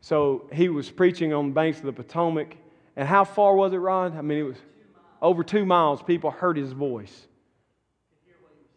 [0.00, 2.56] So he was preaching on the banks of the Potomac.
[2.96, 4.16] And how far was it, Ron?
[4.16, 4.56] I mean, it was
[5.20, 6.02] over two miles.
[6.02, 7.26] People heard his voice.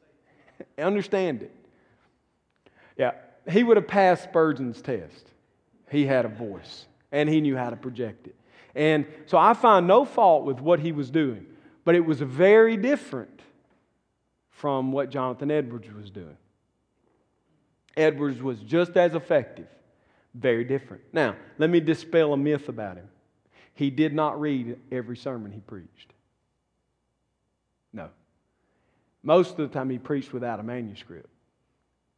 [0.77, 1.55] Understand it.
[2.97, 3.11] Yeah,
[3.49, 5.29] he would have passed Spurgeon's test.
[5.89, 8.35] He had a voice, and he knew how to project it.
[8.79, 11.45] And so I find no fault with what he was doing,
[11.83, 13.41] but it was very different
[14.51, 16.37] from what Jonathan Edwards was doing.
[17.97, 19.67] Edwards was just as effective,
[20.33, 21.03] very different.
[21.11, 23.09] Now, let me dispel a myth about him.
[23.73, 26.13] He did not read every sermon he preached.
[27.91, 28.07] No.
[29.23, 31.27] Most of the time, he preached without a manuscript.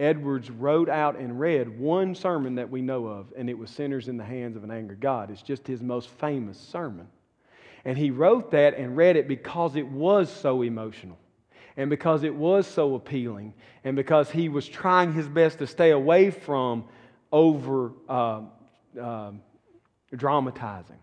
[0.01, 4.07] Edwards wrote out and read one sermon that we know of, and it was Sinners
[4.07, 5.29] in the Hands of an Angry God.
[5.29, 7.07] It's just his most famous sermon.
[7.85, 11.19] And he wrote that and read it because it was so emotional,
[11.77, 15.91] and because it was so appealing, and because he was trying his best to stay
[15.91, 16.85] away from
[17.31, 18.41] over uh,
[18.99, 19.31] uh,
[20.15, 20.97] dramatizing.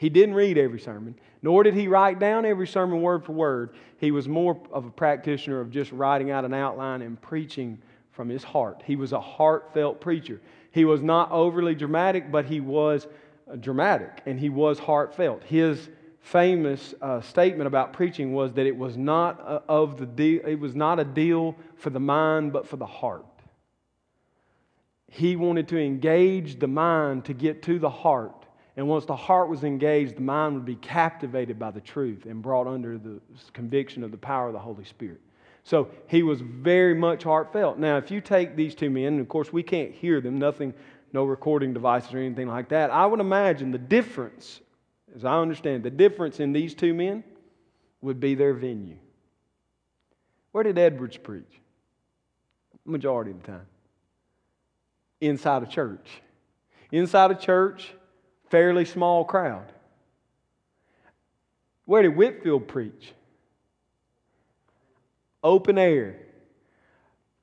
[0.00, 3.74] He didn't read every sermon, nor did he write down every sermon word for word.
[3.98, 7.78] He was more of a practitioner of just writing out an outline and preaching
[8.10, 8.82] from his heart.
[8.86, 10.40] He was a heartfelt preacher.
[10.70, 13.08] He was not overly dramatic, but he was
[13.46, 15.44] uh, dramatic and he was heartfelt.
[15.44, 20.58] His famous uh, statement about preaching was that it was not uh, of the it
[20.58, 23.26] was not a deal for the mind, but for the heart.
[25.08, 28.39] He wanted to engage the mind to get to the heart
[28.80, 32.40] and once the heart was engaged, the mind would be captivated by the truth and
[32.40, 33.20] brought under the
[33.52, 35.20] conviction of the power of the Holy Spirit.
[35.64, 37.78] So he was very much heartfelt.
[37.78, 40.72] Now, if you take these two men, and of course we can't hear them, nothing,
[41.12, 44.62] no recording devices or anything like that, I would imagine the difference,
[45.14, 47.22] as I understand, the difference in these two men
[48.00, 48.96] would be their venue.
[50.52, 51.60] Where did Edwards preach?
[52.86, 53.66] Majority of the time.
[55.20, 56.22] Inside a church.
[56.90, 57.92] Inside a church,
[58.50, 59.72] fairly small crowd.
[61.86, 63.12] Where did Whitefield preach?
[65.42, 66.16] Open air.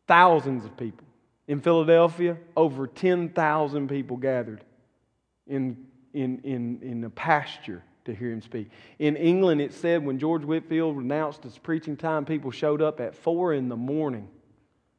[0.08, 1.06] Thousands of people.
[1.48, 4.64] In Philadelphia, over 10,000 people gathered
[5.48, 8.70] in, in, in, in a pasture to hear him speak.
[9.00, 13.16] In England, it said when George Whitefield announced his preaching time, people showed up at
[13.16, 14.28] four in the morning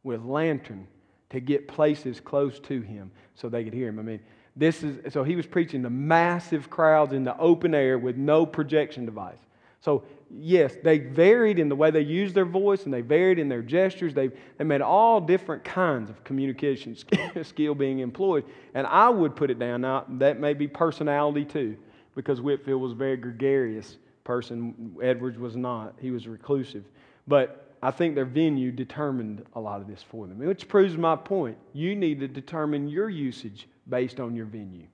[0.03, 0.87] with lantern
[1.31, 3.99] to get places close to him so they could hear him.
[3.99, 4.21] I mean,
[4.59, 8.45] this is, so he was preaching to massive crowds in the open air with no
[8.45, 9.39] projection device.
[9.81, 10.03] So,
[10.37, 13.63] yes, they varied in the way they used their voice and they varied in their
[13.63, 14.15] gestures.
[14.15, 16.97] They, they made all different kinds of communication
[17.43, 18.45] skill being employed.
[18.75, 19.83] And I would put it down.
[19.83, 21.77] Now, that may be personality too,
[22.17, 24.97] because Whitefield was a very gregarious person.
[25.01, 26.83] Edwards was not, he was reclusive.
[27.29, 31.15] But I think their venue determined a lot of this for them, which proves my
[31.15, 31.57] point.
[31.73, 34.87] You need to determine your usage based on your venue.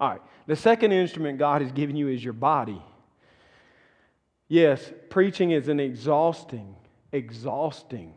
[0.00, 2.82] All right, the second instrument God has given you is your body.
[4.48, 6.74] Yes, preaching is an exhausting,
[7.12, 8.14] exhausting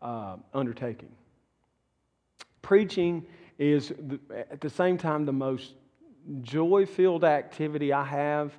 [0.00, 1.10] uh, undertaking.
[2.62, 3.26] Preaching
[3.58, 3.92] is,
[4.30, 5.74] at the same time, the most
[6.42, 8.52] joy filled activity I have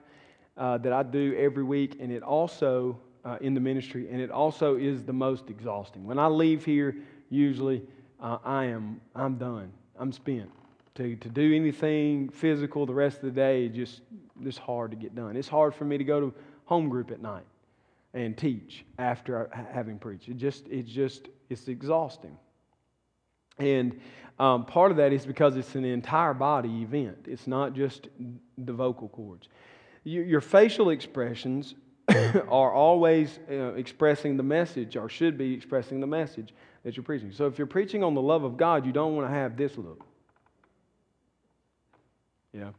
[0.58, 4.32] uh, that I do every week, and it also uh, in the ministry, and it
[4.32, 6.06] also is the most exhausting.
[6.06, 6.95] When I leave here,
[7.30, 7.84] usually
[8.20, 9.72] uh, I am I'm done.
[10.02, 10.49] I'm spent.
[10.95, 14.02] To, to do anything physical the rest of the day, just
[14.43, 15.38] it's hard to get done.
[15.38, 16.34] It's hard for me to go to
[16.66, 17.45] home group at night
[18.14, 20.28] and teach after having preached.
[20.28, 22.36] It just, it's just, it's exhausting.
[23.58, 24.02] And
[24.39, 27.28] um, part of that is because it's an entire body event.
[27.30, 28.10] It's not just
[28.58, 29.47] the vocal cords.
[30.04, 31.76] You, your facial expressions
[32.10, 36.54] are always uh, expressing the message, or should be expressing the message
[36.84, 37.32] that you're preaching.
[37.32, 39.78] So if you're preaching on the love of God, you don't want to have this
[39.78, 40.06] look.
[42.54, 42.70] Yeah.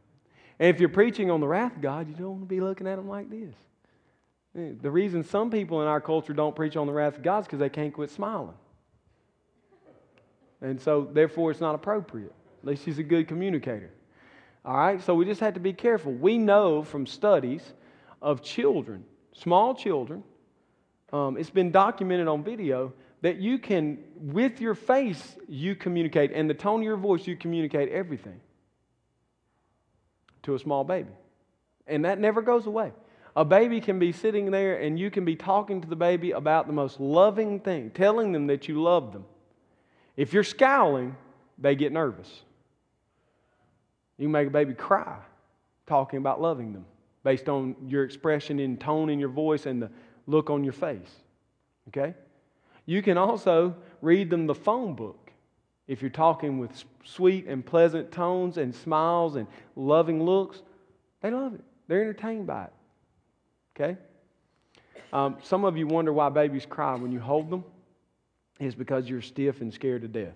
[0.59, 2.87] And if you're preaching on the wrath of God, you don't want to be looking
[2.87, 3.53] at them like this.
[4.81, 7.45] The reason some people in our culture don't preach on the wrath of God is
[7.47, 8.53] because they can't quit smiling.
[10.61, 12.31] And so, therefore, it's not appropriate.
[12.61, 13.91] At least he's a good communicator.
[14.63, 15.01] All right?
[15.01, 16.13] So, we just have to be careful.
[16.13, 17.73] We know from studies
[18.21, 20.23] of children, small children,
[21.11, 22.93] um, it's been documented on video
[23.23, 27.37] that you can, with your face, you communicate, and the tone of your voice, you
[27.37, 28.39] communicate everything
[30.43, 31.09] to a small baby.
[31.87, 32.91] And that never goes away.
[33.37, 36.67] A baby can be sitting there and you can be talking to the baby about
[36.67, 39.23] the most loving thing, telling them that you love them.
[40.17, 41.15] If you're scowling,
[41.57, 42.29] they get nervous.
[44.17, 45.17] You make a baby cry
[45.87, 46.85] talking about loving them
[47.23, 49.89] based on your expression in tone in your voice and the
[50.27, 51.09] look on your face.
[51.87, 52.13] Okay?
[52.85, 55.31] You can also read them the phone book.
[55.87, 56.71] If you're talking with
[57.03, 60.61] sweet and pleasant tones and smiles and loving looks,
[61.21, 61.61] they love it.
[61.87, 62.73] They're entertained by it.
[63.75, 63.97] Okay?
[65.11, 67.63] Um, some of you wonder why babies cry when you hold them.
[68.59, 70.35] It's because you're stiff and scared to death.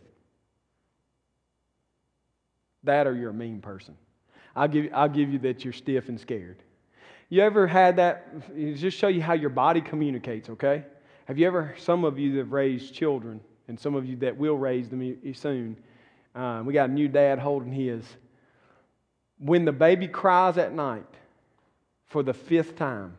[2.84, 3.96] That or you're a mean person.
[4.56, 6.58] I'll give, I'll give you that you're stiff and scared.
[7.30, 8.56] You ever had that?
[8.76, 10.84] Just show you how your body communicates, okay?
[11.28, 14.38] Have you ever, some of you that have raised children, and some of you that
[14.38, 15.76] will raise them soon,
[16.34, 18.06] um, we got a new dad holding his.
[19.38, 21.04] When the baby cries at night
[22.06, 23.18] for the fifth time,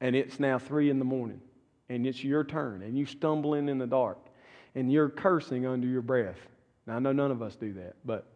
[0.00, 1.42] and it's now three in the morning,
[1.90, 4.16] and it's your turn, and you stumbling in the dark,
[4.74, 6.38] and you're cursing under your breath.
[6.86, 8.26] Now, I know none of us do that, but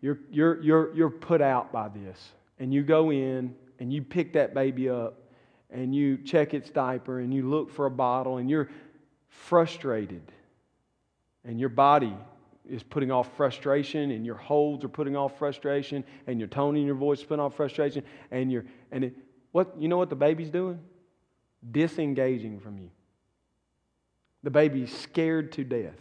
[0.00, 2.32] you're, you're, you're, you're put out by this.
[2.60, 5.18] And you go in and you pick that baby up
[5.70, 8.68] and you check its diaper and you look for a bottle and you're
[9.28, 10.22] frustrated.
[11.44, 12.14] And your body
[12.68, 16.84] is putting off frustration and your holds are putting off frustration and your tone in
[16.84, 19.14] your voice is putting off frustration and you're and it,
[19.52, 20.80] what you know what the baby's doing?
[21.72, 22.90] disengaging from you.
[24.42, 25.98] The baby's scared to death.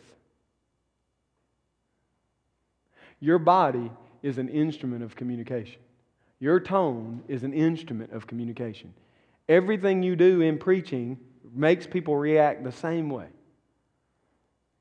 [3.20, 3.92] Your body
[4.22, 5.82] is an instrument of communication.
[6.40, 8.94] Your tone is an instrument of communication.
[9.48, 11.18] Everything you do in preaching
[11.54, 13.28] makes people react the same way.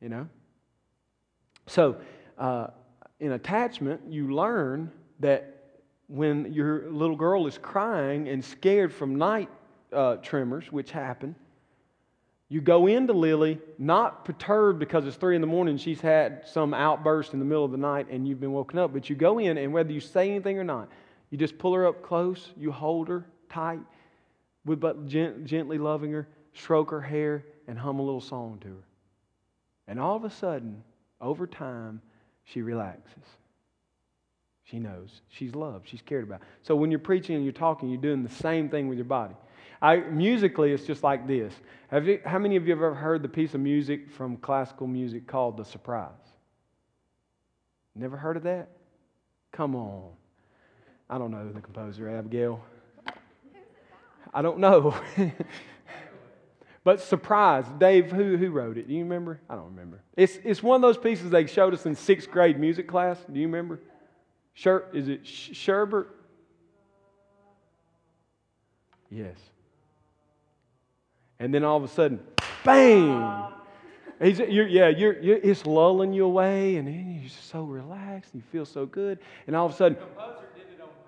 [0.00, 0.28] You know?
[1.66, 1.96] So,
[2.38, 2.68] uh,
[3.20, 4.90] in attachment, you learn
[5.20, 5.54] that
[6.08, 9.48] when your little girl is crying and scared from night
[9.92, 11.34] uh, tremors, which happen.
[12.48, 16.74] You go into Lily not perturbed because it's three in the morning, she's had some
[16.74, 19.38] outburst in the middle of the night and you've been woken up, but you go
[19.38, 20.88] in and whether you say anything or not,
[21.30, 23.80] you just pull her up close, you hold her tight,
[24.64, 28.68] with but gent- gently loving her, stroke her hair, and hum a little song to
[28.68, 28.84] her.
[29.86, 30.82] And all of a sudden,
[31.20, 32.00] over time,
[32.44, 33.24] she relaxes.
[34.64, 36.40] She knows she's loved, she's cared about.
[36.62, 39.34] So when you're preaching and you're talking, you're doing the same thing with your body.
[39.82, 41.52] I, musically, it's just like this.
[41.88, 44.86] Have you, how many of you have ever heard the piece of music from classical
[44.86, 46.10] music called The Surprise?
[47.94, 48.70] Never heard of that?
[49.52, 50.10] Come on.
[51.10, 52.60] I don't know the composer, Abigail.
[54.34, 54.94] I don't know.
[56.84, 58.88] but Surprise, Dave, who, who wrote it?
[58.88, 59.40] Do you remember?
[59.48, 60.00] I don't remember.
[60.16, 63.16] It's, it's one of those pieces they showed us in sixth grade music class.
[63.32, 63.80] Do you remember?
[64.54, 66.08] Sher, is it Sherbert?
[69.08, 69.36] Yes.
[71.38, 72.20] And then all of a sudden,
[72.64, 73.52] bang!
[74.22, 78.42] He's, you're, yeah, you're, you're, it's lulling you away, and then you're so relaxed, and
[78.42, 79.18] you feel so good.
[79.46, 79.98] And all of a sudden,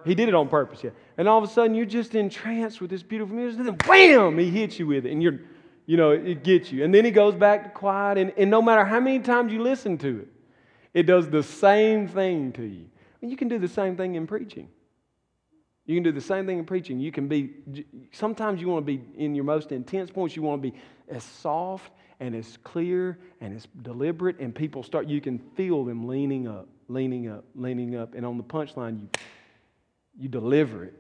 [0.07, 0.91] he did it on purpose, yeah.
[1.19, 4.39] And all of a sudden, you're just entranced with this beautiful music, and then wham,
[4.39, 5.41] he hits you with it, and you're,
[5.87, 6.85] you know, it gets you.
[6.85, 9.63] And then he goes back to quiet, and, and no matter how many times you
[9.63, 10.29] listen to it,
[10.95, 12.87] it does the same thing to you.
[13.21, 14.69] And you can do the same thing in preaching.
[15.87, 16.99] You can do the same thing in preaching.
[16.99, 17.51] You can be,
[18.13, 20.77] sometimes you want to be in your most intense points, you want to be
[21.09, 26.09] as soft and as clear and as deliberate, and people start, you can feel them
[26.09, 29.09] leaning up, leaning up, leaning up, and on the punchline, you,
[30.19, 30.95] you deliver it.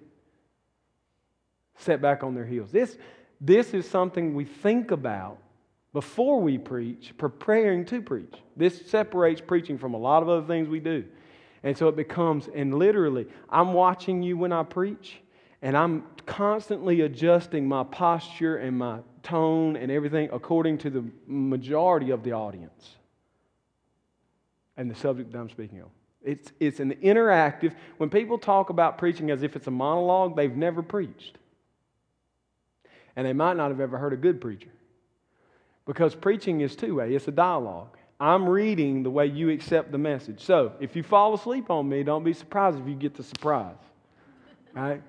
[1.79, 2.71] Set back on their heels.
[2.71, 2.97] This,
[3.41, 5.39] this is something we think about
[5.93, 8.35] before we preach, preparing to preach.
[8.57, 11.05] This separates preaching from a lot of other things we do.
[11.63, 15.17] And so it becomes, and literally, I'm watching you when I preach,
[15.63, 22.11] and I'm constantly adjusting my posture and my tone and everything according to the majority
[22.11, 22.97] of the audience
[24.77, 25.89] and the subject that I'm speaking of.
[26.27, 27.73] It's, it's an interactive.
[27.99, 31.39] When people talk about preaching as if it's a monologue, they've never preached.
[33.15, 34.69] And they might not have ever heard a good preacher.
[35.87, 37.97] Because preaching is two way, it's a dialogue.
[38.19, 40.41] I'm reading the way you accept the message.
[40.41, 43.77] So if you fall asleep on me, don't be surprised if you get the surprise.
[44.75, 45.03] Right?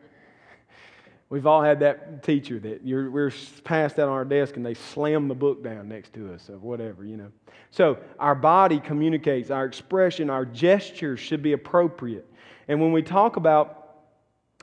[1.30, 3.34] We've all had that teacher that we're
[3.66, 6.58] passed out on our desk and they slam the book down next to us or
[6.58, 7.32] whatever, you know.
[7.72, 12.26] So our body communicates, our expression, our gestures should be appropriate.
[12.70, 13.90] And when we talk about,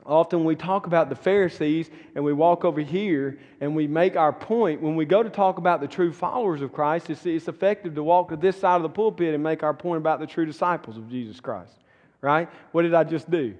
[0.07, 4.33] often we talk about the Pharisees and we walk over here and we make our
[4.33, 4.81] point.
[4.81, 8.03] When we go to talk about the true followers of Christ, it's, it's effective to
[8.03, 10.97] walk to this side of the pulpit and make our point about the true disciples
[10.97, 11.77] of Jesus Christ,
[12.21, 12.49] right?
[12.71, 13.53] What did I just do?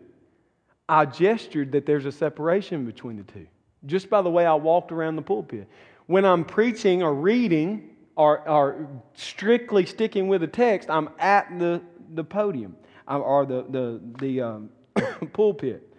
[0.87, 3.47] I gestured that there's a separation between the two,
[3.85, 5.67] just by the way I walked around the pulpit.
[6.05, 11.81] When I'm preaching or reading or, or strictly sticking with the text, I'm at the,
[12.13, 12.75] the podium
[13.07, 14.69] or the, the, the um,
[15.33, 15.91] pulpit.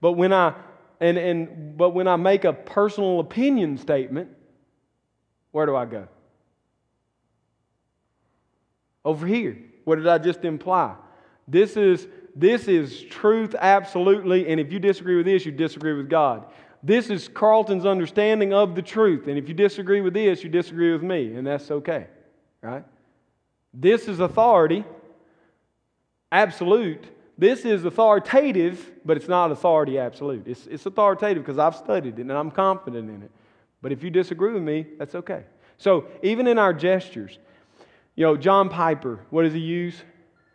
[0.00, 0.54] But when I
[1.02, 4.30] and, and but when I make a personal opinion statement,
[5.50, 6.06] where do I go?
[9.04, 9.58] Over here.
[9.82, 10.94] What did I just imply?
[11.48, 16.08] This is this is truth absolutely, and if you disagree with this, you disagree with
[16.08, 16.46] God.
[16.82, 20.92] This is Carlton's understanding of the truth, and if you disagree with this, you disagree
[20.92, 22.06] with me, and that's okay,
[22.60, 22.84] right?
[23.74, 24.84] This is authority,
[26.30, 27.04] absolute.
[27.38, 30.46] This is authoritative, but it's not authority absolute.
[30.46, 33.30] It's, it's authoritative because I've studied it and I'm confident in it.
[33.80, 35.44] But if you disagree with me, that's okay.
[35.78, 37.38] So even in our gestures,
[38.14, 39.96] you know, John Piper, what does he use?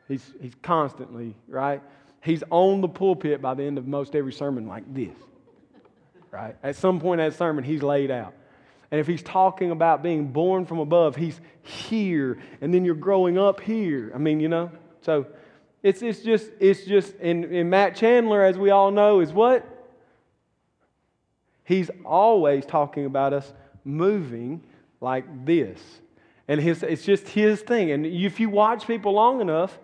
[0.07, 1.81] He's, he's constantly, right?
[2.21, 5.15] He's on the pulpit by the end of most every sermon like this,
[6.31, 6.55] right?
[6.63, 8.33] At some point in that sermon, he's laid out.
[8.89, 13.37] And if he's talking about being born from above, he's here, and then you're growing
[13.37, 14.11] up here.
[14.15, 14.71] I mean, you know?
[15.01, 15.27] So
[15.83, 19.65] it's, it's just, it's just, and, and Matt Chandler, as we all know, is what?
[21.65, 23.51] He's always talking about us
[23.83, 24.63] moving
[25.01, 25.81] like this.
[26.47, 27.91] And his, it's just his thing.
[27.91, 29.77] And if you watch people long enough,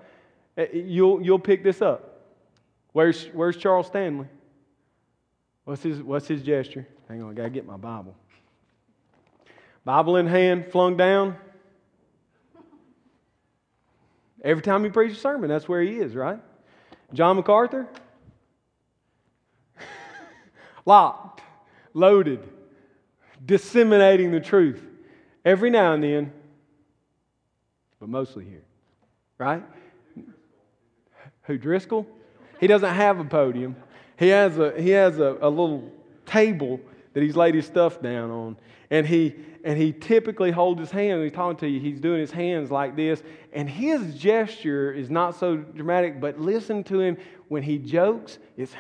[0.58, 2.22] Eh, eh, you'll, you'll pick this up.
[2.92, 4.28] Where's, where's Charles Stanley?
[5.66, 6.88] What's his, what's his gesture?
[7.08, 8.16] Hang on, I got to get my Bible.
[9.86, 11.36] Bible in hand, flung down.
[14.44, 16.40] Every time he preaches a sermon, that's where he is, right?
[17.14, 17.88] John MacArthur?
[20.86, 21.42] Locked,
[21.94, 22.48] loaded,
[23.46, 24.84] disseminating the truth
[25.46, 26.34] every now and then,
[28.00, 28.64] but mostly here,
[29.38, 29.64] right?
[31.44, 32.08] Who, Driscoll?
[32.60, 33.76] He doesn't have a podium.
[34.18, 35.92] He has a, he has a, a little
[36.26, 36.80] table
[37.14, 38.58] that he's laid his stuff down on.
[38.90, 41.80] And he, and he typically holds his hand he's talking to you.
[41.80, 43.24] He's doing his hands like this.
[43.54, 47.18] And his gesture is not so dramatic, but listen to him
[47.50, 48.40] when he jokes.
[48.58, 48.74] It's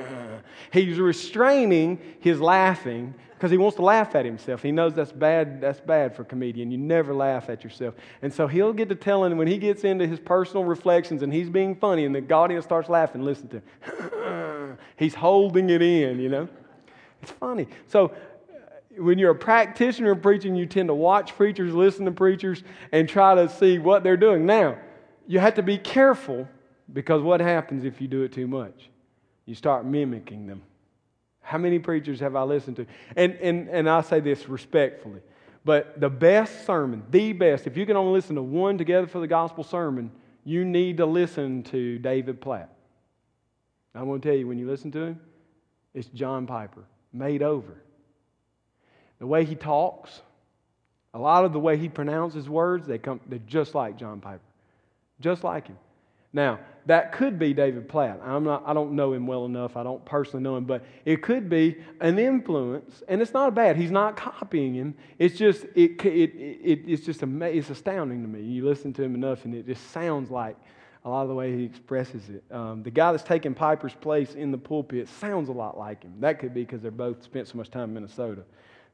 [0.72, 4.62] he's restraining his laughing because he wants to laugh at himself.
[4.62, 6.72] He knows that's bad, that's bad for a comedian.
[6.72, 7.94] You never laugh at yourself.
[8.20, 11.48] And so he'll get to telling when he gets into his personal reflections and he's
[11.48, 14.78] being funny and the audience starts laughing, listen to him.
[14.96, 16.48] he's holding it in, you know?
[17.22, 17.68] It's funny.
[17.86, 22.10] So uh, when you're a practitioner of preaching, you tend to watch preachers, listen to
[22.10, 24.46] preachers, and try to see what they're doing.
[24.46, 24.78] Now,
[25.28, 26.48] you have to be careful
[26.92, 28.90] because what happens if you do it too much?
[29.46, 30.62] You start mimicking them.
[31.48, 32.86] How many preachers have I listened to?
[33.16, 35.22] And, and, and I say this respectfully,
[35.64, 39.18] but the best sermon, the best, if you can only listen to one together for
[39.18, 40.10] the gospel sermon,
[40.44, 42.70] you need to listen to David Platt.
[43.94, 45.20] I'm going to tell you, when you listen to him,
[45.94, 46.84] it's John Piper,
[47.14, 47.82] made over.
[49.18, 50.20] The way he talks,
[51.14, 54.44] a lot of the way he pronounces words, they come, they're just like John Piper,
[55.18, 55.78] just like him.
[56.32, 58.20] Now, that could be David Platt.
[58.24, 59.76] I'm not, I don't know him well enough.
[59.76, 63.76] I don't personally know him, but it could be an influence, and it's not bad.
[63.76, 64.94] He's not copying him.
[65.18, 68.42] It's just, it, it, it, it's just it's astounding to me.
[68.42, 70.56] You listen to him enough, and it just sounds like
[71.04, 72.42] a lot of the way he expresses it.
[72.50, 76.14] Um, the guy that's taking Piper's place in the pulpit sounds a lot like him.
[76.20, 78.44] That could be because they're both spent so much time in Minnesota.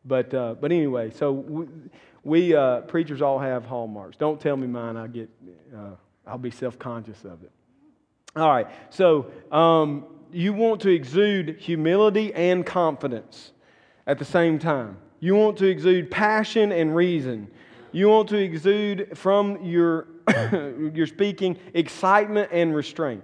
[0.04, 1.66] But, uh, but anyway, so we,
[2.24, 4.16] we uh, preachers all have hallmarks.
[4.16, 4.96] Don't tell me mine.
[4.96, 5.30] I get.
[5.74, 5.90] Uh,
[6.26, 7.50] I'll be self conscious of it.
[8.36, 13.52] All right, so um, you want to exude humility and confidence
[14.06, 14.98] at the same time.
[15.20, 17.48] You want to exude passion and reason.
[17.92, 20.08] You want to exude from your,
[20.92, 23.22] your speaking excitement and restraint.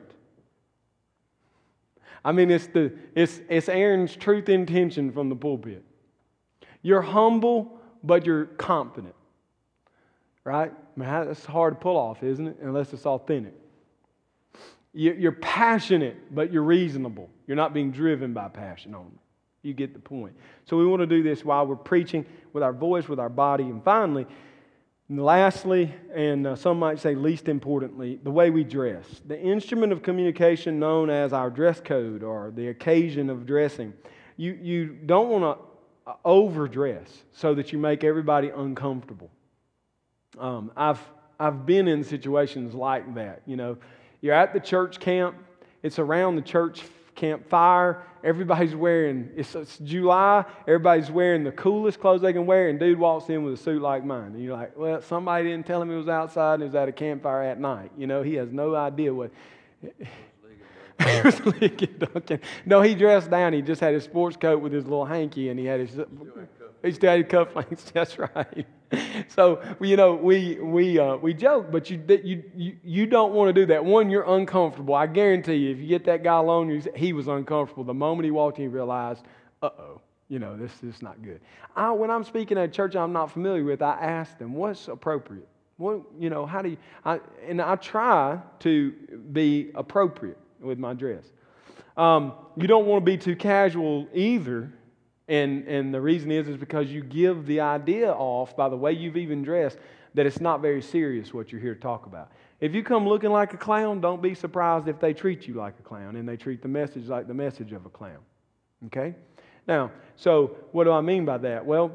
[2.24, 5.82] I mean, it's, the, it's, it's Aaron's truth intention from the pulpit.
[6.82, 9.14] You're humble, but you're confident.
[10.44, 10.72] Right?
[11.00, 12.56] Mean, that's hard to pull off, isn't it?
[12.62, 13.54] Unless it's authentic.
[14.92, 17.30] You- You're passionate, but you're reasonable.
[17.46, 19.18] You're not being driven by passion only.
[19.62, 20.34] You get the point.
[20.64, 23.64] So we want to do this while we're preaching with our voice, with our body,
[23.64, 24.26] and finally,
[25.08, 29.04] and lastly, and uh, some might say least importantly, the way we dress.
[29.26, 33.92] The instrument of communication known as our dress code or the occasion of dressing.
[34.36, 35.58] You, you don't want
[36.06, 39.30] to overdress so that you make everybody uncomfortable.
[40.38, 41.00] Um, I've,
[41.38, 43.42] I've been in situations like that.
[43.46, 43.76] You know,
[44.20, 45.36] you're at the church camp,
[45.82, 46.82] it's around the church
[47.14, 48.04] campfire.
[48.22, 52.98] Everybody's wearing, it's, it's July, everybody's wearing the coolest clothes they can wear, and dude
[52.98, 54.34] walks in with a suit like mine.
[54.34, 56.88] And you're like, well, somebody didn't tell him he was outside and he was at
[56.88, 57.92] a campfire at night.
[57.96, 59.30] You know, he has no idea what.
[62.66, 63.54] no, he dressed down.
[63.54, 65.98] He just had his sports coat with his little hanky, and he had his.
[66.82, 67.84] He still had cufflinks.
[67.92, 68.66] That's right.
[69.28, 72.02] So you know, we we uh, we joke, but you
[72.54, 73.84] you you, don't want to do that.
[73.84, 74.94] One, you're uncomfortable.
[74.94, 77.84] I guarantee you, if you get that guy alone, he was uncomfortable.
[77.84, 79.24] The moment he walked in, he realized,
[79.62, 81.40] uh oh, you know, this is not good.
[81.76, 84.88] I, when I'm speaking at a church I'm not familiar with, I ask them, what's
[84.88, 85.48] appropriate?
[85.76, 86.76] What you know, how do you?
[87.04, 88.92] I, and I try to
[89.32, 91.24] be appropriate with my dress.
[91.96, 94.72] Um, you don't want to be too casual either.
[95.30, 98.90] And, and the reason is, is because you give the idea off by the way
[98.90, 99.78] you've even dressed
[100.12, 102.32] that it's not very serious what you're here to talk about.
[102.60, 105.74] If you come looking like a clown, don't be surprised if they treat you like
[105.78, 108.18] a clown and they treat the message like the message of a clown.
[108.86, 109.14] Okay?
[109.68, 111.64] Now, so what do I mean by that?
[111.64, 111.92] Well,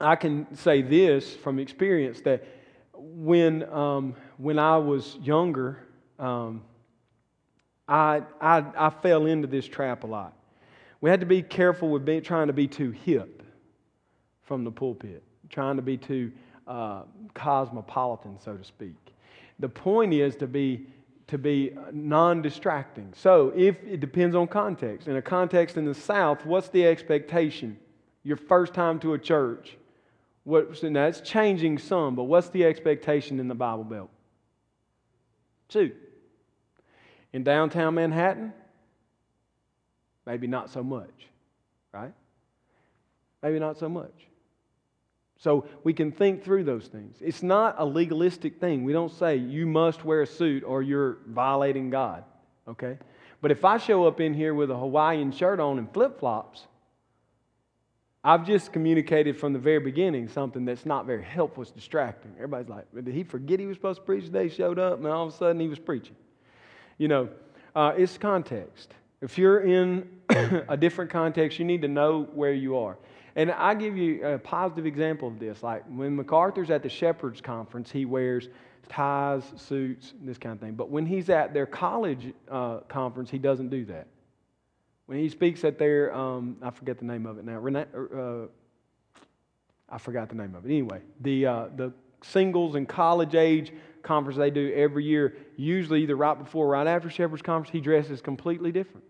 [0.00, 2.46] I can say this from experience that
[2.94, 5.86] when, um, when I was younger,
[6.18, 6.62] um,
[7.86, 10.37] I, I, I fell into this trap a lot.
[11.00, 13.42] We had to be careful with being, trying to be too hip
[14.42, 16.32] from the pulpit, trying to be too
[16.66, 17.02] uh,
[17.34, 18.96] cosmopolitan, so to speak.
[19.58, 20.86] The point is to be
[21.28, 23.12] to be non-distracting.
[23.14, 25.08] So, if it depends on context.
[25.08, 27.78] In a context in the South, what's the expectation?
[28.24, 29.76] Your first time to a church.
[30.44, 34.08] What, now it's changing some, but what's the expectation in the Bible Belt?
[35.68, 35.94] Suit.
[37.34, 38.54] In downtown Manhattan,
[40.28, 41.26] maybe not so much,
[41.90, 42.12] right?
[43.42, 44.12] Maybe not so much.
[45.38, 47.16] So we can think through those things.
[47.20, 48.84] It's not a legalistic thing.
[48.84, 52.24] We don't say you must wear a suit or you're violating God,
[52.68, 52.98] okay?
[53.40, 56.66] But if I show up in here with a Hawaiian shirt on and flip flops,
[58.22, 61.62] I've just communicated from the very beginning something that's not very helpful.
[61.62, 62.32] It's distracting.
[62.36, 64.48] Everybody's like, did he forget he was supposed to preach today?
[64.48, 66.16] He showed up, and all of a sudden he was preaching.
[66.98, 67.28] You know,
[67.74, 68.92] uh, it's context.
[69.22, 70.17] If you're in
[70.68, 72.98] a different context, you need to know where you are.
[73.36, 75.62] And I give you a positive example of this.
[75.62, 78.48] Like when MacArthur's at the Shepherds Conference, he wears
[78.88, 80.74] ties, suits, this kind of thing.
[80.74, 84.06] But when he's at their college uh, conference, he doesn't do that.
[85.06, 87.58] When he speaks at their, um, I forget the name of it now.
[87.58, 88.46] Rena- uh,
[89.88, 90.68] I forgot the name of it.
[90.68, 93.72] Anyway, the uh, the singles and college age
[94.02, 97.80] conference they do every year, usually either right before or right after Shepherd's Conference, he
[97.80, 99.04] dresses completely different.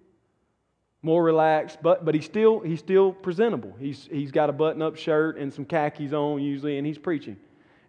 [1.03, 3.75] More relaxed, but, but he's, still, he's still presentable.
[3.79, 7.37] He's, he's got a button up shirt and some khakis on usually, and he's preaching.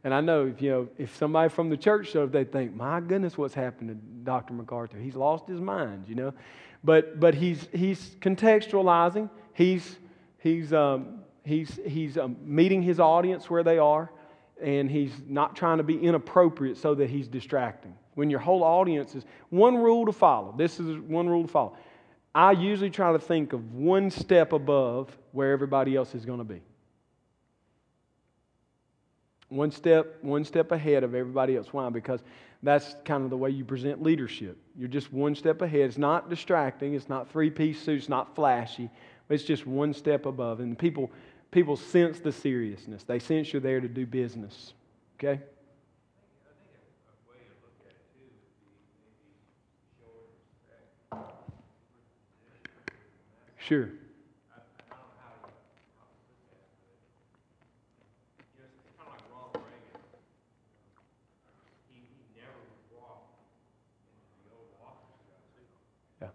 [0.03, 3.01] And I know if, you know, if somebody from the church shows, they think, my
[3.01, 4.53] goodness, what's happened to Dr.
[4.53, 4.97] MacArthur?
[4.97, 6.33] He's lost his mind, you know.
[6.83, 9.29] But, but he's, he's contextualizing.
[9.53, 9.97] He's,
[10.37, 14.09] he's, um, he's, he's um, meeting his audience where they are
[14.61, 17.95] and he's not trying to be inappropriate so that he's distracting.
[18.15, 21.77] When your whole audience is one rule to follow, this is one rule to follow.
[22.33, 26.43] I usually try to think of one step above where everybody else is going to
[26.43, 26.61] be.
[29.49, 31.73] One step, one step ahead of everybody else.
[31.73, 31.89] Why?
[31.89, 32.21] Because
[32.61, 34.57] that's kind of the way you present leadership.
[34.77, 35.81] You're just one step ahead.
[35.81, 36.93] It's not distracting.
[36.93, 38.09] It's not three-piece suits.
[38.09, 38.89] Not flashy.
[39.29, 40.59] It's just one step above.
[40.59, 41.11] And people,
[41.49, 43.03] people sense the seriousness.
[43.03, 44.73] They sense you're there to do business.
[45.17, 45.41] Okay?
[53.69, 53.91] Sure.
[66.21, 66.29] Yeah.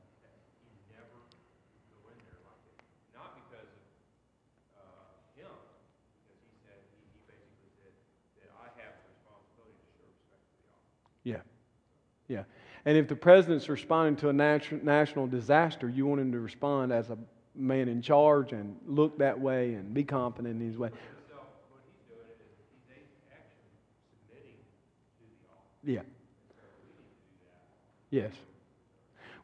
[11.24, 11.40] Yeah.
[12.28, 12.44] Yeah.
[12.86, 16.92] And if the president's responding to a natu- national disaster, you want him to respond
[16.92, 17.18] as a
[17.54, 20.90] man in charge and look that way and be confident in his way.
[25.82, 26.00] Yeah.
[28.10, 28.32] Yes.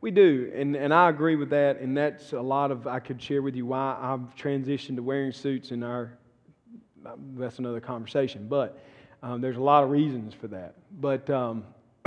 [0.00, 3.20] We do, and, and I agree with that, and that's a lot of, I could
[3.20, 6.16] share with you why I've transitioned to wearing suits in our,
[7.36, 8.82] that's another conversation, but
[9.22, 10.76] um, there's a lot of reasons for that.
[11.00, 11.64] But, um,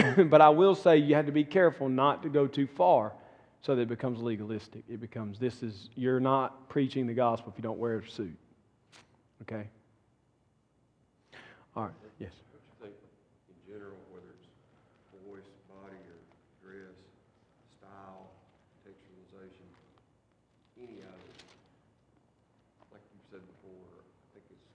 [0.30, 3.14] but I will say you have to be careful not to go too far
[3.62, 4.84] so that it becomes legalistic.
[4.90, 8.36] It becomes, this is, you're not preaching the gospel if you don't wear a suit.
[9.44, 9.68] Okay?
[11.76, 12.30] All right, yes.
[12.54, 12.96] Don't you think,
[13.50, 14.46] in general, whether it's
[15.26, 16.22] voice, body, or
[16.62, 16.94] dress,
[17.82, 18.30] style,
[18.86, 19.66] textualization,
[20.78, 21.42] any of it,
[22.94, 24.70] like you said before, I think it's,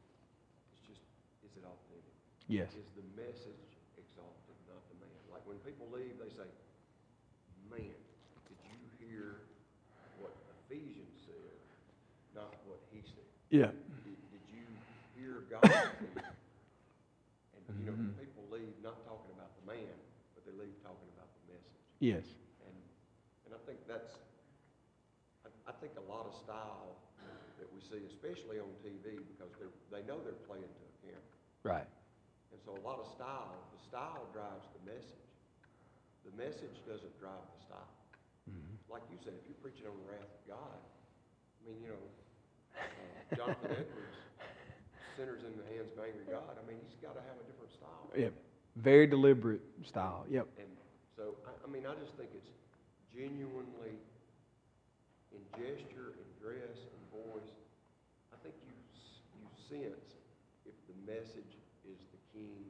[0.74, 1.05] it's just,
[1.47, 2.18] is it authentic?
[2.51, 2.74] Yes.
[2.74, 3.62] Is the message
[3.95, 5.22] exalted, not the man?
[5.31, 6.51] Like when people leave, they say,
[7.70, 7.95] man,
[8.51, 9.47] did you hear
[10.18, 10.35] what
[10.66, 11.55] Ephesians said,
[12.35, 13.22] not what he said?
[13.51, 13.72] Yeah.
[14.05, 14.64] Did, did you
[15.16, 15.64] hear God?
[17.68, 18.16] And, you know, Mhm.
[18.16, 19.92] people leave not talking about the man,
[20.32, 21.84] but they leave talking about the message.
[22.01, 22.24] Yes.
[22.64, 22.72] And,
[23.44, 24.16] and I think that's,
[25.44, 26.96] I, I think a lot of style
[27.61, 31.28] that we see, especially on TV, because they're, they know they're playing to a camera.
[31.61, 31.88] Right.
[32.57, 35.28] And so a lot of style, the style drives the message.
[36.24, 37.92] The message doesn't drive the style.
[38.88, 42.01] Like you said, if you're preaching on the wrath of God, I mean, you know,
[43.37, 44.16] Jonathan Edwards,
[45.16, 47.72] sinners in the hands of angry God, I mean, he's got to have a different
[47.72, 48.09] style.
[48.16, 48.33] Yep.
[48.76, 50.24] Very deliberate style.
[50.31, 50.47] Yep.
[50.59, 50.68] And
[51.16, 52.49] so, I, I mean, I just think it's
[53.12, 53.99] genuinely
[55.35, 57.51] in gesture and dress and voice.
[58.33, 58.72] I think you,
[59.43, 60.14] you sense
[60.64, 61.53] if the message
[61.85, 62.64] is the king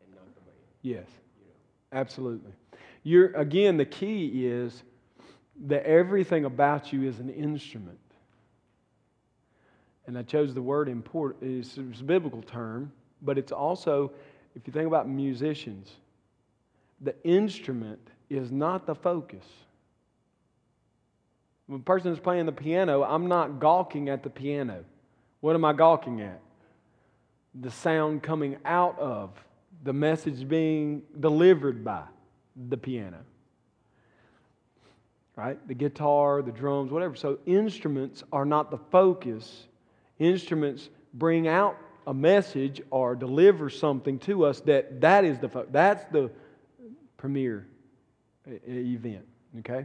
[0.00, 1.06] and not the man, Yes.
[1.38, 2.00] you know.
[2.00, 2.52] Absolutely.
[3.04, 4.82] You're, again, the key is
[5.66, 7.98] that everything about you is an instrument.
[10.06, 11.36] And I chose the word import.
[11.40, 12.92] It's, it's a biblical term,
[13.22, 14.12] but it's also,
[14.56, 15.92] if you think about musicians,
[17.00, 19.44] the instrument is not the focus.
[21.66, 24.84] When a person is playing the piano, I'm not gawking at the piano.
[25.40, 26.40] What am I gawking at?
[27.60, 29.30] The sound coming out of,
[29.84, 32.02] the message being delivered by
[32.68, 33.18] the piano.
[35.34, 35.58] Right?
[35.66, 37.16] The guitar, the drums, whatever.
[37.16, 39.66] So instruments are not the focus.
[40.22, 46.04] Instruments bring out a message or deliver something to us that that is the that's
[46.12, 46.30] the
[47.16, 47.66] premier
[48.46, 49.26] event.
[49.58, 49.84] Okay?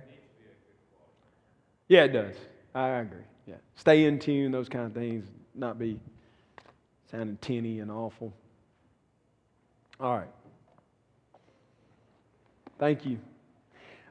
[1.87, 2.35] Yeah, it does.
[2.75, 3.17] I agree.
[3.47, 3.55] Yeah.
[3.75, 5.25] Stay in tune, those kind of things,
[5.55, 5.99] not be
[7.09, 8.31] sounding tinny and awful.
[9.99, 10.29] All right.
[12.77, 13.17] Thank you.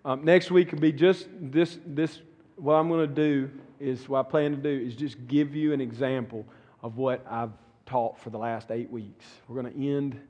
[0.05, 1.79] Um, next week will be just this.
[1.87, 2.20] This
[2.57, 5.72] what I'm going to do is what I plan to do is just give you
[5.72, 6.44] an example
[6.82, 7.52] of what I've
[7.84, 9.26] taught for the last eight weeks.
[9.46, 10.20] We're going to end,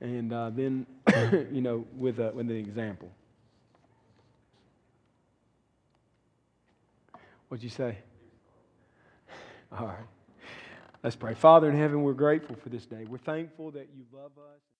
[0.00, 0.86] and uh, then
[1.50, 3.10] you know with a, with an example.
[7.48, 7.98] What'd you say?
[9.72, 9.96] All right.
[11.02, 11.34] Let's pray.
[11.34, 13.04] Father in heaven, we're grateful for this day.
[13.08, 14.75] We're thankful that you love us.